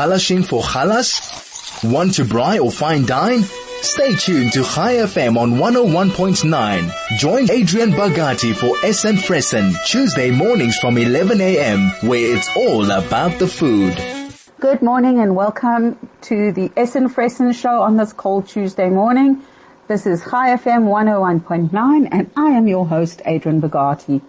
Chalashing 0.00 0.46
for 0.46 0.62
Chalas? 0.62 1.10
Want 1.84 2.14
to 2.14 2.24
braai 2.24 2.58
or 2.58 2.72
fine 2.72 3.04
dine? 3.04 3.42
Stay 3.82 4.14
tuned 4.14 4.50
to 4.54 4.64
Chai 4.64 4.94
FM 4.94 5.36
on 5.36 5.56
101.9. 5.56 7.18
Join 7.18 7.50
Adrienne 7.50 7.92
Bogatie 7.92 8.56
for 8.56 8.74
Essen 8.82 9.16
Fressen 9.16 9.74
Tuesday 9.84 10.30
mornings 10.30 10.78
from 10.78 10.96
11 10.96 11.42
a.m. 11.42 11.90
where 12.08 12.34
it's 12.34 12.48
all 12.56 12.90
about 12.90 13.38
the 13.38 13.46
food. 13.46 13.94
Good 14.58 14.80
morning 14.80 15.18
and 15.20 15.36
welcome 15.36 15.98
to 16.22 16.50
the 16.52 16.72
Essen 16.78 17.10
Fressen 17.10 17.54
show 17.54 17.82
on 17.82 17.98
this 17.98 18.14
cold 18.14 18.48
Tuesday 18.48 18.88
morning. 18.88 19.42
This 19.88 20.06
is 20.06 20.22
Chai 20.22 20.56
FM 20.56 20.84
101.9 20.88 22.08
and 22.10 22.30
I 22.38 22.52
am 22.52 22.66
your 22.66 22.86
host 22.86 23.20
Adrienne 23.26 23.60
Bogatie. 23.60 24.22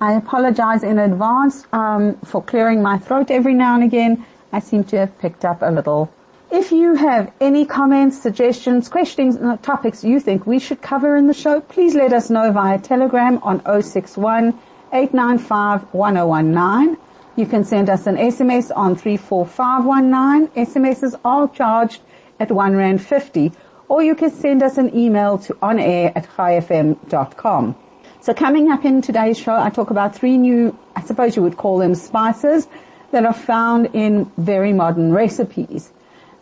I 0.00 0.12
apologize 0.12 0.84
in 0.84 1.00
advance 1.00 1.66
um, 1.72 2.18
for 2.20 2.40
clearing 2.40 2.82
my 2.82 2.98
throat 2.98 3.32
every 3.32 3.54
now 3.54 3.74
and 3.74 3.82
again. 3.82 4.24
I 4.52 4.60
seem 4.60 4.84
to 4.84 4.98
have 4.98 5.18
picked 5.18 5.44
up 5.44 5.62
a 5.62 5.70
little 5.70 6.10
if 6.50 6.72
you 6.72 6.94
have 6.94 7.30
any 7.42 7.66
comments, 7.66 8.18
suggestions, 8.18 8.88
questions, 8.88 9.36
and 9.36 9.62
topics 9.62 10.02
you 10.02 10.18
think 10.18 10.46
we 10.46 10.58
should 10.58 10.80
cover 10.80 11.14
in 11.14 11.26
the 11.26 11.34
show, 11.34 11.60
please 11.60 11.94
let 11.94 12.14
us 12.14 12.30
know 12.30 12.50
via 12.52 12.78
Telegram 12.78 13.38
on 13.42 13.60
061 13.82 14.58
895 14.90 15.82
1019. 15.92 16.96
You 17.36 17.44
can 17.44 17.64
send 17.64 17.90
us 17.90 18.06
an 18.06 18.16
SMS 18.16 18.72
on 18.74 18.96
34519. 18.96 20.48
SMSs 20.64 21.20
are 21.22 21.48
charged 21.48 22.00
at 22.40 22.50
1 22.50 22.74
Rand 22.74 23.02
50. 23.02 23.52
Or 23.90 24.02
you 24.02 24.14
can 24.14 24.30
send 24.30 24.62
us 24.62 24.78
an 24.78 24.96
email 24.96 25.36
to 25.40 25.52
onair 25.56 26.12
at 26.16 26.26
chaifm.com. 26.30 27.76
So 28.20 28.32
coming 28.32 28.70
up 28.72 28.86
in 28.86 29.02
today's 29.02 29.38
show, 29.38 29.54
I 29.54 29.68
talk 29.68 29.90
about 29.90 30.14
three 30.14 30.38
new, 30.38 30.76
I 30.96 31.02
suppose 31.02 31.36
you 31.36 31.42
would 31.42 31.58
call 31.58 31.76
them 31.76 31.94
spices, 31.94 32.68
that 33.10 33.24
are 33.24 33.32
found 33.32 33.90
in 33.94 34.30
very 34.36 34.72
modern 34.72 35.12
recipes. 35.12 35.92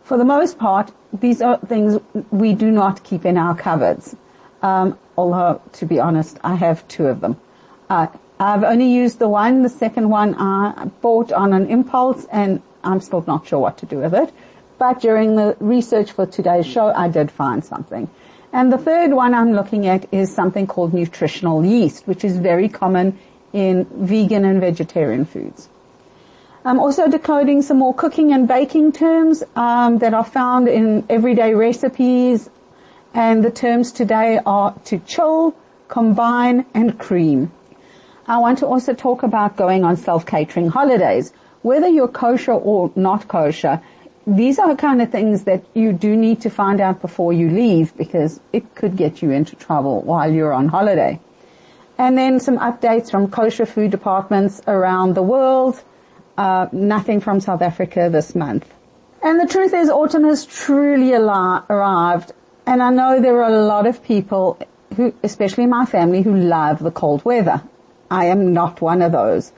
For 0.05 0.16
the 0.16 0.24
most 0.24 0.59
part, 0.59 0.93
these 1.12 1.41
are 1.43 1.59
things 1.59 2.01
we 2.30 2.54
do 2.54 2.71
not 2.71 3.02
keep 3.04 3.24
in 3.24 3.37
our 3.37 3.57
cupboards. 3.57 4.16
Um, 4.63 4.99
although, 5.16 5.60
to 5.73 5.87
be 5.87 5.99
honest, 5.99 6.38
I 6.45 6.54
have 6.54 6.87
two 6.88 7.07
of 7.07 7.21
them. 7.21 7.37
Uh, 7.91 8.07
I've 8.38 8.65
only 8.65 8.93
used 8.93 9.18
the 9.18 9.29
one. 9.29 9.63
The 9.63 9.68
second 9.68 10.10
one 10.10 10.35
I 10.35 10.91
bought 11.01 11.32
on 11.32 11.52
an 11.52 11.68
impulse, 11.68 12.26
and 12.30 12.63
I'm 12.85 13.01
still 13.01 13.24
not 13.26 13.46
sure 13.46 13.59
what 13.59 13.79
to 13.79 13.87
do 13.87 13.98
with 13.98 14.15
it. 14.15 14.32
But 14.79 15.01
during 15.01 15.37
the 15.37 15.57
research 15.59 16.13
for 16.13 16.26
today's 16.26 16.66
show, 16.66 16.88
I 16.88 17.09
did 17.09 17.30
find 17.30 17.65
something. 17.65 18.10
And 18.52 18.73
the 18.73 18.79
third 18.79 19.13
one 19.13 19.35
I'm 19.35 19.52
looking 19.52 19.87
at 19.87 20.07
is 20.13 20.35
something 20.35 20.66
called 20.66 20.93
nutritional 20.93 21.65
yeast, 21.65 22.07
which 22.07 22.24
is 22.24 22.37
very 22.37 22.69
common 22.69 23.19
in 23.52 23.87
vegan 23.93 24.45
and 24.45 24.60
vegetarian 24.60 25.24
foods. 25.24 25.69
I'm 26.67 26.81
also 26.81 27.07
decoding 27.09 27.63
some 27.63 27.79
more 27.79 27.95
cooking 27.95 28.33
and 28.33 28.49
baking 28.49 28.91
terms 28.91 29.45
um, 29.55 29.99
that 29.99 30.13
are 30.15 30.25
found 30.25 30.67
in 30.67 31.07
everyday 31.09 31.55
recipes, 31.55 32.51
and 33.15 33.45
the 33.45 33.53
terms 33.53 33.93
today 33.93 34.41
are 34.45 34.75
to 34.87 34.99
chill, 34.99 35.55
combine, 35.87 36.67
and 36.75 36.99
cream. 36.99 37.53
I 38.27 38.39
want 38.39 38.59
to 38.59 38.67
also 38.67 38.95
talk 38.95 39.23
about 39.23 39.57
going 39.57 39.85
on 39.85 39.97
self-catering 39.97 40.67
holidays. 40.67 41.33
Whether 41.63 41.87
you're 41.87 42.09
kosher 42.09 42.55
or 42.55 42.91
not 42.97 43.29
kosher, 43.29 43.81
these 44.27 44.59
are 44.59 44.67
the 44.67 44.75
kind 44.75 45.01
of 45.01 45.13
things 45.13 45.45
that 45.45 45.63
you 45.73 45.93
do 45.93 46.17
need 46.17 46.41
to 46.41 46.51
find 46.51 46.81
out 46.81 47.01
before 47.01 47.33
you 47.33 47.49
leave 47.49 47.97
because 47.97 48.41
it 48.53 48.75
could 48.75 48.97
get 48.97 49.23
you 49.23 49.31
into 49.31 49.55
trouble 49.55 50.03
while 50.03 50.33
you're 50.33 50.53
on 50.53 50.67
holiday. 50.67 51.21
And 51.97 52.19
then 52.19 52.41
some 52.41 52.59
updates 52.59 53.09
from 53.09 53.31
kosher 53.31 53.67
food 53.67 53.93
departments 53.93 54.61
around 54.67 55.15
the 55.15 55.23
world, 55.23 55.81
uh, 56.38 56.68
nothing 56.73 57.20
from 57.20 57.40
South 57.40 57.62
Africa 57.62 58.09
this 58.10 58.34
month. 58.34 58.73
And 59.23 59.40
the 59.40 59.46
truth 59.46 59.74
is 59.74 59.88
autumn 59.88 60.24
has 60.24 60.46
truly 60.46 61.15
arrived 61.15 62.32
and 62.66 62.82
I 62.82 62.90
know 62.90 63.20
there 63.20 63.42
are 63.42 63.51
a 63.51 63.65
lot 63.65 63.87
of 63.87 64.03
people 64.03 64.59
who, 64.97 65.14
especially 65.22 65.66
my 65.66 65.87
family, 65.87 66.22
who 66.22 66.34
love 66.34 66.80
the 66.80 66.91
cold 66.91 67.25
weather. 67.25 67.62
I 68.10 68.26
am 68.26 68.52
not 68.52 68.80
one 68.80 69.02
of 69.02 69.12
those. 69.12 69.52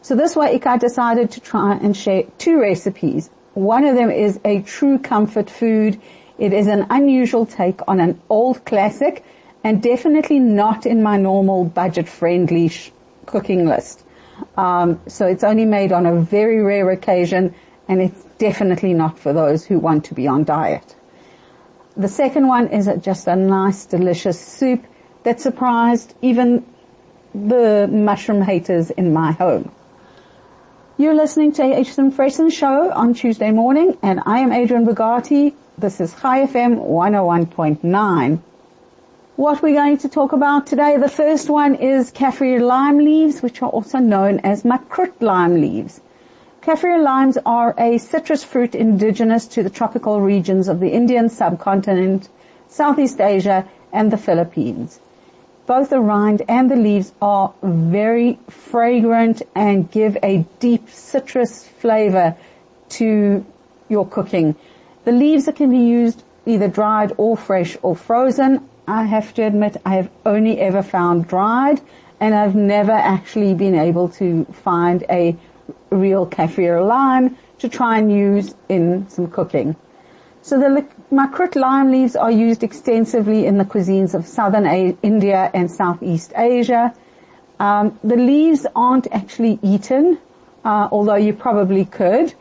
So 0.00 0.14
this 0.14 0.36
week 0.36 0.66
I 0.66 0.76
decided 0.76 1.32
to 1.32 1.40
try 1.40 1.74
and 1.74 1.96
share 1.96 2.22
two 2.38 2.60
recipes. 2.60 3.30
One 3.54 3.84
of 3.84 3.96
them 3.96 4.10
is 4.10 4.38
a 4.44 4.62
true 4.62 4.98
comfort 4.98 5.50
food. 5.50 6.00
It 6.38 6.52
is 6.52 6.68
an 6.68 6.86
unusual 6.88 7.46
take 7.46 7.80
on 7.88 7.98
an 7.98 8.20
old 8.30 8.64
classic 8.64 9.24
and 9.64 9.82
definitely 9.82 10.38
not 10.38 10.86
in 10.86 11.02
my 11.02 11.16
normal 11.16 11.64
budget 11.64 12.08
friendly 12.08 12.68
sh- 12.68 12.92
cooking 13.26 13.66
list. 13.66 14.04
Um, 14.56 15.00
so 15.06 15.26
it's 15.26 15.44
only 15.44 15.64
made 15.64 15.92
on 15.92 16.06
a 16.06 16.20
very 16.20 16.60
rare 16.62 16.90
occasion 16.90 17.54
and 17.88 18.00
it's 18.00 18.24
definitely 18.38 18.94
not 18.94 19.18
for 19.18 19.32
those 19.32 19.64
who 19.64 19.78
want 19.78 20.04
to 20.06 20.14
be 20.14 20.26
on 20.26 20.44
diet. 20.44 20.94
The 21.96 22.08
second 22.08 22.46
one 22.48 22.68
is 22.68 22.88
just 23.00 23.26
a 23.26 23.36
nice 23.36 23.84
delicious 23.84 24.40
soup 24.40 24.84
that 25.24 25.40
surprised 25.40 26.14
even 26.22 26.64
the 27.34 27.88
mushroom 27.90 28.42
haters 28.42 28.90
in 28.90 29.12
my 29.12 29.32
home. 29.32 29.70
You're 30.98 31.14
listening 31.14 31.52
to 31.54 31.62
H.M. 31.62 32.12
Fressen 32.12 32.52
show 32.52 32.90
on 32.92 33.14
Tuesday 33.14 33.50
morning 33.50 33.98
and 34.02 34.20
I 34.26 34.38
am 34.38 34.52
Adrienne 34.52 34.86
Bogatie. 34.86 35.54
This 35.78 36.00
is 36.00 36.14
Chai 36.20 36.46
FM 36.46 36.78
101.9 36.78 38.40
what 39.36 39.62
we're 39.62 39.74
going 39.74 39.96
to 39.96 40.08
talk 40.08 40.32
about 40.32 40.66
today. 40.66 40.98
The 40.98 41.08
first 41.08 41.48
one 41.48 41.74
is 41.74 42.12
kaffir 42.12 42.60
lime 42.60 42.98
leaves, 42.98 43.40
which 43.40 43.62
are 43.62 43.70
also 43.70 43.98
known 43.98 44.40
as 44.40 44.62
makrut 44.62 45.14
lime 45.20 45.60
leaves. 45.60 46.02
Kaffir 46.60 47.02
limes 47.02 47.38
are 47.46 47.74
a 47.78 47.96
citrus 47.96 48.44
fruit 48.44 48.74
indigenous 48.74 49.46
to 49.48 49.62
the 49.62 49.70
tropical 49.70 50.20
regions 50.20 50.68
of 50.68 50.80
the 50.80 50.90
Indian 50.90 51.30
subcontinent, 51.30 52.28
Southeast 52.68 53.20
Asia, 53.20 53.66
and 53.90 54.12
the 54.12 54.18
Philippines. 54.18 55.00
Both 55.66 55.90
the 55.90 56.00
rind 56.00 56.42
and 56.46 56.70
the 56.70 56.76
leaves 56.76 57.12
are 57.22 57.54
very 57.62 58.38
fragrant 58.50 59.40
and 59.54 59.90
give 59.90 60.18
a 60.22 60.44
deep 60.60 60.90
citrus 60.90 61.66
flavor 61.66 62.36
to 62.90 63.46
your 63.88 64.06
cooking. 64.06 64.56
The 65.04 65.12
leaves 65.12 65.48
can 65.56 65.70
be 65.70 65.78
used 65.78 66.22
either 66.44 66.68
dried 66.68 67.12
or 67.16 67.36
fresh 67.36 67.76
or 67.82 67.96
frozen. 67.96 68.68
I 68.86 69.04
have 69.04 69.32
to 69.34 69.42
admit 69.42 69.76
I 69.84 69.94
have 69.94 70.10
only 70.26 70.60
ever 70.60 70.82
found 70.82 71.28
dried 71.28 71.80
and 72.20 72.34
I've 72.34 72.54
never 72.54 72.92
actually 72.92 73.54
been 73.54 73.74
able 73.74 74.08
to 74.10 74.44
find 74.46 75.04
a 75.08 75.36
real 75.90 76.26
kaffir 76.26 76.86
lime 76.86 77.36
to 77.58 77.68
try 77.68 77.98
and 77.98 78.10
use 78.10 78.54
in 78.68 79.08
some 79.08 79.28
cooking. 79.28 79.76
So 80.40 80.58
the 80.58 80.84
makrut 81.12 81.54
lime 81.54 81.92
leaves 81.92 82.16
are 82.16 82.30
used 82.30 82.64
extensively 82.64 83.46
in 83.46 83.58
the 83.58 83.64
cuisines 83.64 84.14
of 84.14 84.26
southern 84.26 84.66
A- 84.66 84.96
India 85.02 85.50
and 85.54 85.70
Southeast 85.70 86.32
Asia. 86.36 86.92
Um, 87.60 87.98
the 88.02 88.16
leaves 88.16 88.66
aren't 88.74 89.06
actually 89.12 89.60
eaten, 89.62 90.18
uh, 90.64 90.88
although 90.90 91.14
you 91.14 91.32
probably 91.32 91.84
could, 91.84 92.34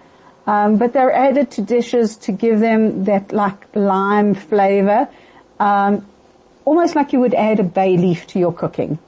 um, 0.47 0.77
but 0.77 0.93
they're 0.93 1.13
added 1.13 1.51
to 1.51 1.61
dishes 1.61 2.17
to 2.17 2.31
give 2.31 2.59
them 2.59 3.03
that 3.03 3.31
like 3.31 3.75
lime 3.75 4.33
flavor. 4.33 5.07
Um, 5.59 6.07
almost 6.65 6.95
like 6.95 7.13
you 7.13 7.19
would 7.19 7.33
add 7.33 7.59
a 7.59 7.63
bay 7.63 7.97
leaf 7.97 8.27
to 8.27 8.39
your 8.39 8.53
cooking. 8.53 8.99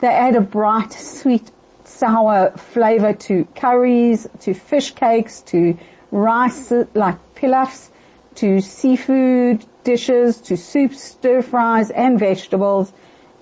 They 0.00 0.08
add 0.08 0.36
a 0.36 0.40
bright, 0.40 0.92
sweet, 0.92 1.50
sour 1.84 2.50
flavor 2.50 3.12
to 3.12 3.44
curries, 3.54 4.28
to 4.40 4.54
fish 4.54 4.92
cakes, 4.92 5.40
to 5.42 5.76
rice 6.10 6.72
like 6.94 7.16
pilafs, 7.34 7.90
to 8.36 8.60
seafood 8.60 9.64
dishes, 9.84 10.40
to 10.42 10.56
soups, 10.56 11.02
stir 11.02 11.42
fries, 11.42 11.90
and 11.90 12.18
vegetables. 12.18 12.92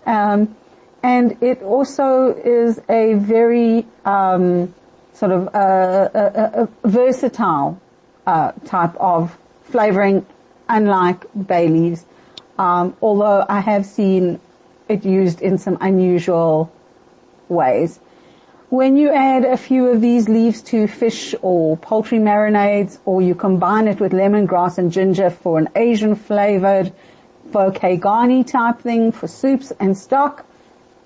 Um, 0.06 0.54
and 1.02 1.42
it 1.42 1.62
also 1.62 2.34
is 2.34 2.80
a 2.88 3.14
very 3.14 3.86
um, 4.04 4.72
sort 5.12 5.32
of 5.32 5.48
a, 5.54 6.10
a, 6.14 6.62
a 6.62 6.88
versatile 6.88 7.80
uh, 8.26 8.52
type 8.64 8.94
of 8.96 9.36
flavoring, 9.64 10.24
unlike 10.68 11.24
bay 11.46 11.68
leaves. 11.68 12.04
Um, 12.58 12.96
although 13.02 13.44
I 13.48 13.60
have 13.60 13.84
seen 13.86 14.40
it 14.88 15.04
used 15.04 15.40
in 15.40 15.58
some 15.58 15.78
unusual 15.80 16.72
ways. 17.48 17.98
When 18.70 18.96
you 18.96 19.10
add 19.12 19.44
a 19.44 19.56
few 19.56 19.88
of 19.88 20.00
these 20.00 20.28
leaves 20.28 20.60
to 20.62 20.86
fish 20.86 21.34
or 21.42 21.76
poultry 21.76 22.18
marinades, 22.18 22.98
or 23.04 23.22
you 23.22 23.34
combine 23.34 23.86
it 23.88 24.00
with 24.00 24.12
lemongrass 24.12 24.78
and 24.78 24.90
ginger 24.90 25.30
for 25.30 25.58
an 25.58 25.68
Asian 25.76 26.14
flavored 26.16 26.92
bouquet 27.52 27.96
garni 27.96 28.44
type 28.44 28.80
thing 28.80 29.12
for 29.12 29.28
soups 29.28 29.72
and 29.78 29.96
stock, 29.96 30.44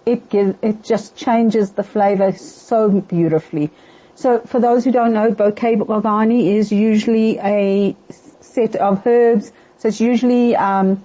it 0.06 0.30
gives, 0.30 0.54
it 0.62 0.82
just 0.82 1.16
changes 1.16 1.72
the 1.72 1.82
flavor 1.82 2.32
so 2.32 2.88
beautifully. 2.88 3.70
So 4.14 4.40
for 4.40 4.58
those 4.58 4.84
who 4.84 4.90
don't 4.90 5.12
know, 5.12 5.30
bouquet 5.30 5.76
garni 5.76 6.56
is 6.56 6.72
usually 6.72 7.38
a 7.38 7.94
set 8.40 8.76
of 8.76 9.06
herbs. 9.06 9.52
So 9.76 9.88
it's 9.88 10.00
usually 10.00 10.56
um, 10.56 11.04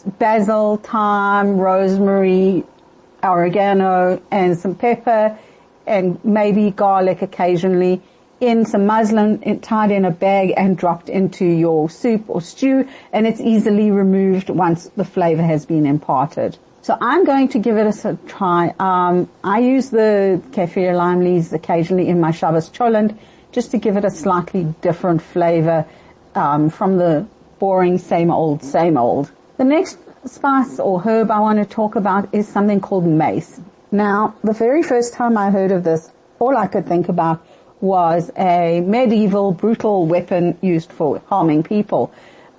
basil, 0.00 0.78
thyme, 0.78 1.58
rosemary, 1.58 2.64
oregano, 3.22 4.20
and 4.30 4.58
some 4.58 4.74
pepper, 4.74 5.38
and 5.86 6.22
maybe 6.24 6.70
garlic 6.70 7.22
occasionally 7.22 8.00
in 8.42 8.64
some 8.64 8.86
muslin, 8.86 9.60
tied 9.60 9.92
in 9.92 10.04
a 10.04 10.10
bag 10.10 10.52
and 10.56 10.76
dropped 10.76 11.08
into 11.08 11.44
your 11.44 11.88
soup 11.88 12.24
or 12.26 12.40
stew 12.40 12.88
and 13.12 13.24
it's 13.24 13.40
easily 13.40 13.92
removed 13.92 14.50
once 14.50 14.90
the 14.96 15.04
flavor 15.04 15.42
has 15.42 15.64
been 15.64 15.86
imparted. 15.86 16.58
So 16.82 16.98
I'm 17.00 17.24
going 17.24 17.46
to 17.50 17.60
give 17.60 17.76
it 17.76 18.04
a 18.04 18.18
try. 18.26 18.74
Um, 18.80 19.30
I 19.44 19.60
use 19.60 19.90
the 19.90 20.42
kaffir 20.50 20.92
lime 20.96 21.22
leaves 21.22 21.52
occasionally 21.52 22.08
in 22.08 22.18
my 22.18 22.32
Shabbos 22.32 22.68
cholent 22.68 23.16
just 23.52 23.70
to 23.70 23.78
give 23.78 23.96
it 23.96 24.04
a 24.04 24.10
slightly 24.10 24.64
different 24.80 25.22
flavor 25.22 25.86
um, 26.34 26.68
from 26.68 26.98
the 26.98 27.24
boring 27.60 27.98
same 27.98 28.32
old, 28.32 28.64
same 28.64 28.96
old. 28.96 29.30
The 29.58 29.64
next 29.64 29.98
spice 30.24 30.78
or 30.78 31.00
herb 31.02 31.30
I 31.30 31.38
want 31.40 31.58
to 31.58 31.66
talk 31.66 31.94
about 31.94 32.34
is 32.34 32.48
something 32.48 32.80
called 32.80 33.04
mace. 33.04 33.60
Now, 33.90 34.34
the 34.42 34.54
very 34.54 34.82
first 34.82 35.12
time 35.12 35.36
I 35.36 35.50
heard 35.50 35.70
of 35.72 35.84
this, 35.84 36.10
all 36.38 36.56
I 36.56 36.66
could 36.66 36.86
think 36.86 37.10
about 37.10 37.44
was 37.82 38.30
a 38.38 38.80
medieval 38.80 39.52
brutal 39.52 40.06
weapon 40.06 40.56
used 40.62 40.90
for 40.90 41.20
harming 41.26 41.64
people. 41.64 42.12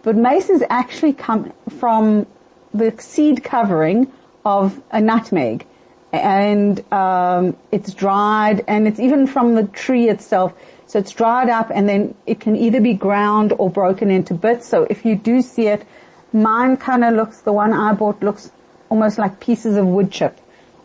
But 0.03 0.15
mace 0.15 0.49
is 0.49 0.63
actually 0.69 1.13
come 1.13 1.51
from 1.79 2.27
the 2.73 2.93
seed 2.99 3.43
covering 3.43 4.11
of 4.45 4.79
a 4.91 5.01
nutmeg 5.01 5.65
and 6.11 6.93
um, 6.93 7.57
it's 7.71 7.93
dried 7.93 8.63
and 8.67 8.87
it's 8.87 8.99
even 8.99 9.25
from 9.25 9.55
the 9.55 9.63
tree 9.63 10.09
itself 10.09 10.53
so 10.85 10.99
it's 10.99 11.11
dried 11.11 11.49
up 11.49 11.71
and 11.73 11.89
then 11.89 12.13
it 12.27 12.39
can 12.39 12.55
either 12.55 12.79
be 12.79 12.93
ground 12.93 13.53
or 13.57 13.69
broken 13.69 14.11
into 14.11 14.33
bits 14.33 14.67
so 14.67 14.85
if 14.89 15.05
you 15.05 15.15
do 15.15 15.41
see 15.41 15.67
it 15.67 15.85
mine 16.33 16.75
kind 16.77 17.03
of 17.03 17.13
looks 17.13 17.41
the 17.41 17.53
one 17.53 17.73
i 17.73 17.93
bought 17.93 18.21
looks 18.21 18.51
almost 18.89 19.17
like 19.17 19.39
pieces 19.39 19.77
of 19.77 19.85
wood 19.85 20.11
chip 20.11 20.39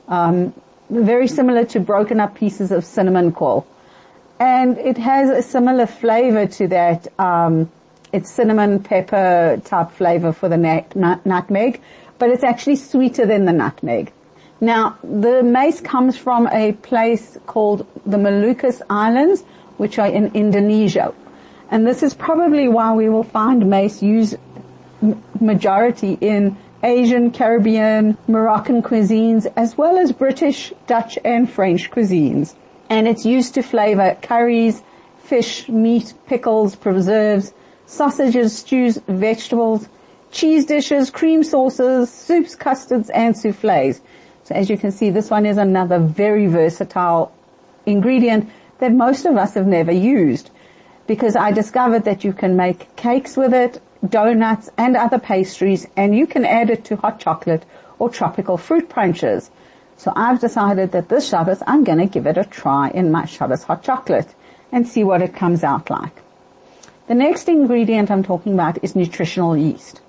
um, 0.08 0.54
very 0.90 1.28
similar 1.28 1.64
to 1.64 1.80
broken 1.80 2.20
up 2.20 2.34
pieces 2.34 2.70
of 2.70 2.84
cinnamon 2.84 3.32
coal 3.32 3.66
and 4.40 4.78
it 4.78 4.96
has 4.96 5.30
a 5.30 5.42
similar 5.42 5.86
flavor 5.86 6.46
to 6.46 6.68
that 6.68 7.06
um, 7.18 7.70
it's 8.12 8.30
cinnamon 8.30 8.82
pepper 8.82 9.60
type 9.64 9.90
flavor 9.92 10.32
for 10.32 10.48
the 10.48 10.56
nut, 10.56 10.94
nut, 10.96 11.24
nutmeg, 11.26 11.80
but 12.18 12.30
it's 12.30 12.44
actually 12.44 12.76
sweeter 12.76 13.26
than 13.26 13.44
the 13.44 13.52
nutmeg. 13.52 14.12
Now, 14.60 14.98
the 15.04 15.42
mace 15.42 15.80
comes 15.80 16.16
from 16.16 16.48
a 16.48 16.72
place 16.72 17.38
called 17.46 17.86
the 18.06 18.16
Moluccas 18.16 18.82
Islands, 18.90 19.42
which 19.76 19.98
are 19.98 20.08
in 20.08 20.34
Indonesia. 20.34 21.14
And 21.70 21.86
this 21.86 22.02
is 22.02 22.14
probably 22.14 22.66
why 22.66 22.92
we 22.94 23.08
will 23.08 23.24
find 23.24 23.68
mace 23.68 24.02
used 24.02 24.36
majority 25.40 26.18
in 26.20 26.56
Asian, 26.82 27.30
Caribbean, 27.30 28.16
Moroccan 28.28 28.82
cuisines, 28.82 29.52
as 29.56 29.76
well 29.76 29.98
as 29.98 30.12
British, 30.12 30.72
Dutch, 30.86 31.18
and 31.24 31.50
French 31.50 31.90
cuisines. 31.90 32.54
And 32.88 33.08
it's 33.08 33.24
used 33.24 33.54
to 33.54 33.62
flavor 33.62 34.16
curries, 34.22 34.82
fish, 35.24 35.68
meat, 35.68 36.14
pickles, 36.26 36.76
preserves, 36.76 37.52
sausages, 37.86 38.56
stews, 38.56 38.98
vegetables, 39.08 39.88
cheese 40.30 40.66
dishes, 40.66 41.10
cream 41.10 41.42
sauces, 41.42 42.10
soups, 42.10 42.54
custards, 42.54 43.10
and 43.10 43.36
souffles. 43.36 44.00
So 44.44 44.54
as 44.54 44.70
you 44.70 44.78
can 44.78 44.92
see, 44.92 45.10
this 45.10 45.30
one 45.30 45.46
is 45.46 45.58
another 45.58 45.98
very 45.98 46.46
versatile 46.46 47.32
ingredient 47.86 48.48
that 48.78 48.92
most 48.92 49.26
of 49.26 49.36
us 49.36 49.54
have 49.54 49.66
never 49.66 49.92
used 49.92 50.50
because 51.06 51.34
I 51.34 51.50
discovered 51.52 52.04
that 52.04 52.22
you 52.22 52.32
can 52.32 52.56
make 52.56 52.94
cakes 52.96 53.36
with 53.36 53.52
it, 53.52 53.80
donuts, 54.06 54.70
and 54.76 54.96
other 54.96 55.18
pastries, 55.18 55.86
and 55.96 56.16
you 56.16 56.26
can 56.26 56.44
add 56.44 56.70
it 56.70 56.84
to 56.84 56.96
hot 56.96 57.18
chocolate 57.18 57.64
or 57.98 58.08
tropical 58.08 58.56
fruit 58.56 58.88
punches. 58.88 59.50
So 59.96 60.12
I've 60.14 60.40
decided 60.40 60.92
that 60.92 61.08
this 61.08 61.28
Shabbos 61.28 61.62
I'm 61.66 61.82
going 61.82 61.98
to 61.98 62.06
give 62.06 62.26
it 62.26 62.38
a 62.38 62.44
try 62.44 62.90
in 62.90 63.10
my 63.10 63.24
Shabbos 63.24 63.64
hot 63.64 63.82
chocolate 63.82 64.32
and 64.70 64.86
see 64.86 65.02
what 65.02 65.22
it 65.22 65.34
comes 65.34 65.64
out 65.64 65.90
like. 65.90 66.22
The 67.08 67.14
next 67.14 67.48
ingredient 67.48 68.10
I'm 68.10 68.22
talking 68.22 68.54
about 68.54 68.84
is 68.84 68.94
nutritional 68.94 69.56
yeast. 69.56 70.00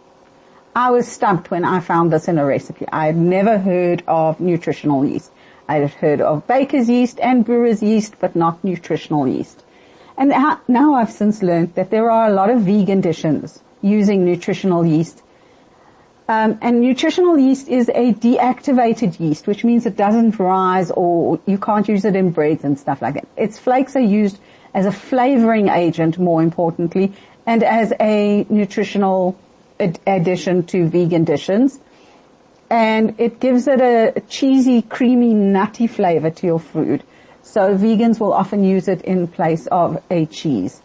I 0.76 0.92
was 0.92 1.08
stumped 1.08 1.50
when 1.50 1.66
I 1.66 1.80
found 1.80 2.14
this 2.14 2.28
in 2.28 2.38
a 2.38 2.46
recipe. 2.46 2.86
I 2.92 3.08
had 3.08 3.18
never 3.18 3.58
heard 3.58 4.04
of 4.08 4.40
nutritional 4.40 5.04
yeast. 5.04 5.32
I 5.68 5.78
had 5.78 5.92
heard 5.92 6.22
of 6.22 6.46
baker's 6.46 6.90
yeast 6.90 7.20
and 7.22 7.44
brewer's 7.44 7.82
yeast, 7.82 8.16
but 8.20 8.36
not 8.36 8.64
nutritional 8.64 9.28
yeast. 9.28 9.64
And 10.18 10.30
now 10.68 10.94
I've 10.94 11.12
since 11.12 11.42
learned 11.42 11.74
that 11.76 11.90
there 11.90 12.12
are 12.12 12.30
a 12.30 12.34
lot 12.34 12.50
of 12.50 12.62
vegan 12.62 13.02
dishes 13.02 13.62
using 13.81 14.26
nutritional 14.26 14.86
yeast. 14.86 15.22
Um, 16.28 16.60
and 16.62 16.81
nutritional 16.81 17.40
yeast 17.40 17.68
is 17.68 17.90
a 17.90 18.14
deactivated 18.14 19.20
yeast, 19.20 19.48
which 19.48 19.64
means 19.64 19.88
it 19.88 19.98
doesn't 19.98 20.38
rise 20.38 20.92
or 20.92 21.40
you 21.48 21.58
can't 21.58 21.88
use 21.88 22.06
it 22.06 22.16
in 22.16 22.30
breads 22.30 22.64
and 22.64 22.78
stuff 22.78 23.02
like 23.02 23.16
that. 23.16 23.28
Its 23.36 23.58
flakes 23.58 23.96
are 23.96 24.02
used 24.02 24.38
as 24.76 24.86
a 24.86 24.92
flavoring 24.92 25.70
agent, 25.70 26.20
more 26.20 26.44
importantly, 26.44 27.12
and 27.48 27.64
as 27.64 27.94
a 28.00 28.46
nutritional 28.50 29.40
ad- 29.80 30.00
addition 30.06 30.64
to 30.68 30.88
vegan 30.88 31.24
dishes. 31.24 31.80
And 32.70 33.20
it 33.20 33.40
gives 33.40 33.68
it 33.68 33.81
a 33.81 34.22
cheesy, 34.30 34.84
creamy, 34.84 35.34
nutty 35.34 35.88
flavor 35.88 36.30
to 36.30 36.46
your 36.46 36.60
food. 36.60 37.04
So 37.42 37.76
vegans 37.76 38.20
will 38.20 38.34
often 38.34 38.64
use 38.64 38.88
it 38.88 39.02
in 39.02 39.28
place 39.28 39.66
of 39.68 40.04
a 40.12 40.28
cheese. 40.28 40.80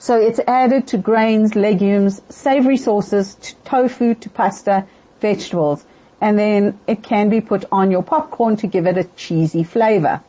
So 0.00 0.18
it's 0.18 0.40
added 0.46 0.86
to 0.88 0.96
grains, 0.96 1.54
legumes, 1.54 2.22
savory 2.30 2.78
sauces, 2.78 3.34
to 3.34 3.54
tofu, 3.66 4.14
to 4.14 4.30
pasta, 4.30 4.86
vegetables. 5.20 5.84
And 6.22 6.38
then 6.38 6.80
it 6.86 7.02
can 7.02 7.28
be 7.28 7.42
put 7.42 7.66
on 7.70 7.90
your 7.90 8.02
popcorn 8.02 8.56
to 8.56 8.66
give 8.66 8.86
it 8.86 8.96
a 8.96 9.04
cheesy 9.04 9.62
flavor. 9.62 10.22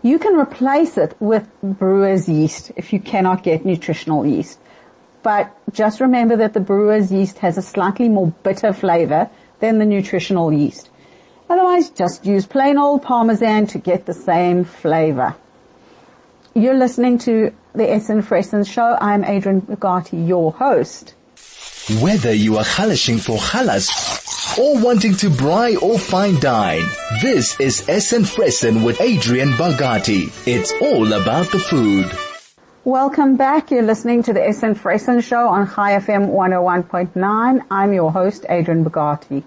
You 0.00 0.18
can 0.18 0.38
replace 0.38 0.96
it 0.96 1.14
with 1.20 1.46
brewer's 1.62 2.30
yeast 2.30 2.72
if 2.76 2.94
you 2.94 2.98
cannot 2.98 3.42
get 3.42 3.66
nutritional 3.66 4.24
yeast. 4.24 4.58
But 5.22 5.54
just 5.74 6.00
remember 6.00 6.36
that 6.36 6.54
the 6.54 6.60
brewer's 6.60 7.12
yeast 7.12 7.38
has 7.40 7.58
a 7.58 7.62
slightly 7.62 8.08
more 8.08 8.28
bitter 8.42 8.72
flavor 8.72 9.28
than 9.60 9.78
the 9.78 9.84
nutritional 9.84 10.50
yeast. 10.50 10.88
Otherwise, 11.50 11.90
just 11.90 12.24
use 12.24 12.46
plain 12.46 12.78
old 12.78 13.02
Parmesan 13.02 13.66
to 13.66 13.78
get 13.78 14.06
the 14.06 14.14
same 14.14 14.64
flavor. 14.64 15.36
You're 16.54 16.72
listening 16.72 17.18
to 17.18 17.52
the 17.74 17.90
Essen 17.90 18.22
Fressen 18.22 18.64
Show. 18.64 18.96
I'm 19.00 19.24
Adrienne 19.24 19.60
Bogatie, 19.60 20.28
your 20.28 20.52
host. 20.52 21.14
Whether 22.00 22.32
you 22.32 22.56
are 22.56 22.64
halashing 22.64 23.20
for 23.20 23.36
halas 23.36 24.56
or 24.56 24.80
wanting 24.80 25.16
to 25.16 25.28
braai 25.28 25.82
or 25.82 25.98
fine 25.98 26.38
dine, 26.38 26.84
this 27.20 27.58
is 27.58 27.88
Essen 27.88 28.22
Fressen 28.22 28.84
with 28.84 29.00
Adrienne 29.00 29.50
Bogatie. 29.54 30.30
It's 30.46 30.72
all 30.80 31.12
about 31.14 31.50
the 31.50 31.58
food. 31.58 32.12
Welcome 32.84 33.36
back. 33.36 33.72
You're 33.72 33.82
listening 33.82 34.22
to 34.22 34.32
the 34.32 34.46
Essen 34.46 34.76
Fressen 34.76 35.20
Show 35.24 35.48
on 35.48 35.66
Chai 35.66 35.98
FM 35.98 36.28
101.9. 36.28 37.64
I'm 37.72 37.92
your 37.92 38.12
host, 38.12 38.46
Adrienne 38.48 38.84
Bogatie. 38.84 39.42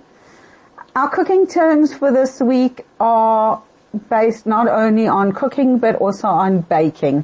Our 0.98 1.10
cooking 1.10 1.48
terms 1.48 1.94
for 1.94 2.12
this 2.12 2.42
week 2.42 2.86
are 3.00 3.64
based 4.10 4.46
not 4.46 4.68
only 4.68 5.08
on 5.08 5.32
cooking 5.32 5.80
but 5.80 5.96
also 5.96 6.28
on 6.28 6.60
baking. 6.60 7.24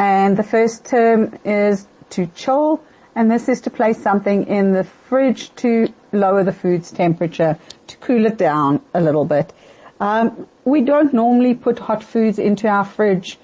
And 0.00 0.34
the 0.34 0.42
first 0.42 0.86
term 0.86 1.38
is 1.44 1.86
to 2.08 2.26
chill, 2.28 2.80
and 3.14 3.30
this 3.30 3.50
is 3.50 3.60
to 3.60 3.70
place 3.70 4.02
something 4.02 4.46
in 4.46 4.72
the 4.72 4.84
fridge 4.84 5.54
to 5.56 5.92
lower 6.12 6.42
the 6.42 6.54
food's 6.54 6.90
temperature, 6.90 7.58
to 7.88 7.96
cool 7.98 8.24
it 8.24 8.38
down 8.38 8.80
a 8.94 9.00
little 9.02 9.26
bit. 9.26 9.52
Um, 10.00 10.48
we 10.64 10.80
don't 10.80 11.12
normally 11.12 11.52
put 11.52 11.78
hot 11.78 12.02
foods 12.02 12.38
into 12.38 12.66
our 12.66 12.86
fridge, 12.86 13.38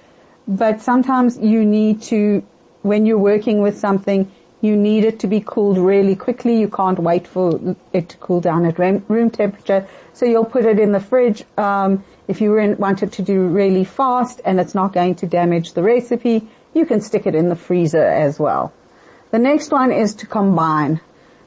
but 0.49 0.81
sometimes 0.81 1.37
you 1.37 1.63
need 1.63 2.01
to, 2.05 2.43
when 2.81 3.05
you're 3.05 3.19
working 3.19 3.61
with 3.61 3.79
something, 3.79 4.33
you 4.63 4.77
need 4.77 5.05
it 5.05 5.21
to 5.21 5.27
be 5.27 5.43
cooled 5.43 5.77
really 5.77 6.17
quickly. 6.17 6.59
You 6.59 6.71
can't 6.71 6.99
wait 6.99 7.27
for 7.27 7.77
it 7.93 8.09
to 8.09 8.17
cool 8.17 8.41
down 8.41 8.65
at 8.65 8.79
room 8.79 9.29
temperature. 9.29 9.87
So 10.15 10.25
you'll 10.25 10.47
put 10.47 10.65
it 10.65 10.79
in 10.79 10.93
the 10.93 11.01
fridge. 11.01 11.45
Um, 11.59 12.03
if 12.29 12.41
you 12.41 12.77
want 12.79 13.03
it 13.03 13.13
to 13.13 13.23
do 13.23 13.47
really 13.47 13.85
fast 13.85 14.41
and 14.45 14.59
it's 14.61 14.75
not 14.75 14.93
going 14.93 15.15
to 15.17 15.27
damage 15.27 15.73
the 15.73 15.83
recipe, 15.83 16.49
you 16.75 16.85
can 16.85 17.01
stick 17.01 17.27
it 17.27 17.35
in 17.35 17.49
the 17.49 17.57
freezer 17.57 18.05
as 18.05 18.39
well. 18.39 18.73
The 19.31 19.39
next 19.39 19.71
one 19.71 19.93
is 19.93 20.15
to 20.17 20.27
combine. 20.27 21.01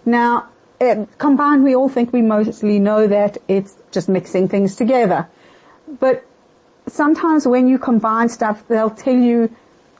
Now, 0.05 0.49
combine, 1.17 1.63
we 1.63 1.75
all 1.75 1.89
think 1.89 2.13
we 2.13 2.21
mostly 2.21 2.79
know 2.79 3.07
that 3.07 3.37
it's 3.47 3.75
just 3.91 4.09
mixing 4.09 4.47
things 4.47 4.75
together. 4.75 5.27
But 5.99 6.25
sometimes 6.87 7.47
when 7.47 7.67
you 7.67 7.77
combine 7.77 8.29
stuff, 8.29 8.67
they'll 8.67 8.89
tell 8.89 9.15
you 9.15 9.53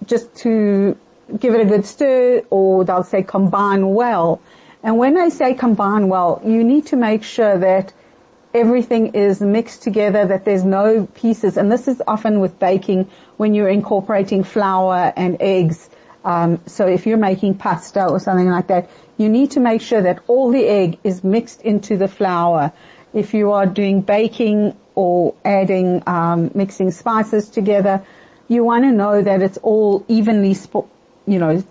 just 0.06 0.34
to 0.38 0.98
give 1.38 1.54
it 1.54 1.62
a 1.62 1.66
good 1.66 1.86
stir 1.86 2.44
or 2.50 2.86
they'll 2.86 3.04
say 3.04 3.24
combine 3.24 3.94
well. 3.94 4.42
And 4.82 4.98
when 4.98 5.14
they 5.16 5.30
say 5.30 5.54
combine 5.54 6.08
well, 6.08 6.42
you 6.44 6.64
need 6.64 6.88
to 6.88 6.96
make 6.96 7.24
sure 7.24 7.58
that 7.58 7.94
everything 8.54 9.14
is 9.14 9.42
mixed 9.42 9.84
together, 9.84 10.26
that 10.26 10.46
there's 10.46 10.64
no 10.64 11.06
pieces. 11.16 11.58
And 11.58 11.72
this 11.72 11.88
is 11.88 12.02
often 12.08 12.40
with 12.40 12.60
baking 12.60 13.10
when 13.38 13.54
you're 13.54 13.70
incorporating 13.70 14.44
flour 14.44 15.14
and 15.16 15.38
eggs. 15.40 15.90
Um, 16.26 16.60
so 16.66 16.88
if 16.88 17.06
you're 17.06 17.18
making 17.18 17.56
pasta 17.56 18.06
or 18.06 18.20
something 18.20 18.50
like 18.50 18.68
that, 18.68 18.90
you 19.18 19.30
need 19.30 19.52
to 19.52 19.60
make 19.60 19.82
sure 19.82 20.02
that 20.02 20.20
all 20.28 20.52
the 20.52 20.66
egg 20.66 20.98
is 21.04 21.24
mixed 21.24 21.62
into 21.62 21.98
the 21.98 22.08
flour. 22.08 22.72
If 23.14 23.34
you 23.34 23.52
are 23.52 23.66
doing 23.66 24.02
baking 24.02 24.76
or 24.96 25.36
adding, 25.46 26.04
um, 26.08 26.52
mixing 26.54 26.92
spices 26.92 27.50
together, 27.50 28.04
you 28.48 28.64
want 28.64 28.84
to 28.84 28.92
know 28.92 29.22
that 29.22 29.42
it's 29.42 29.58
all 29.58 30.04
evenly, 30.08 30.56
you 31.28 31.40
know, 31.40 31.64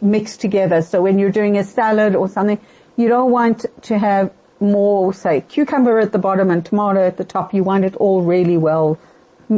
mixed 0.00 0.40
together. 0.40 0.82
So 0.82 1.02
when 1.02 1.18
you're 1.18 1.32
doing 1.32 1.58
a 1.58 1.64
salad 1.64 2.14
or 2.14 2.28
something, 2.28 2.58
you 2.96 3.08
don't 3.08 3.30
want 3.30 3.66
to 3.82 3.98
have 3.98 4.32
more, 4.60 5.12
say, 5.12 5.40
cucumber 5.42 5.98
at 5.98 6.12
the 6.12 6.18
bottom 6.18 6.50
and 6.50 6.64
tomato 6.64 7.06
at 7.06 7.16
the 7.16 7.24
top. 7.24 7.54
You 7.54 7.64
want 7.64 7.84
it 7.84 7.96
all 7.96 8.22
really 8.22 8.56
well 8.56 8.98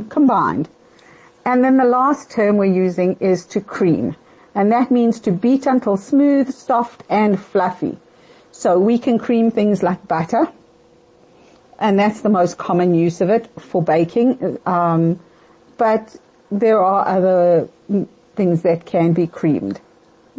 combined. 0.09 0.69
And 1.45 1.65
then 1.65 1.77
the 1.77 1.85
last 1.85 2.31
term 2.31 2.57
we're 2.57 2.67
using 2.67 3.17
is 3.21 3.45
to 3.47 3.61
cream. 3.61 4.17
And 4.55 4.71
that 4.73 4.91
means 4.91 5.21
to 5.21 5.33
beat 5.33 5.67
until 5.67 5.97
smooth, 5.97 6.53
soft, 6.53 7.03
and 7.09 7.41
fluffy. 7.41 7.99
So 8.53 8.79
we 8.79 8.99
can 8.99 9.19
cream 9.19 9.51
things 9.51 9.83
like 9.83 10.07
butter, 10.07 10.49
and 11.79 11.99
that's 11.99 12.21
the 12.21 12.29
most 12.29 12.59
common 12.59 12.95
use 12.95 13.21
of 13.21 13.31
it 13.31 13.49
for 13.59 13.83
baking. 13.83 14.59
Um, 14.67 15.19
but 15.79 16.17
there 16.51 16.83
are 16.83 17.07
other 17.07 17.69
things 18.37 18.63
that 18.63 18.85
can 18.85 19.13
be 19.13 19.27
creamed. 19.27 19.81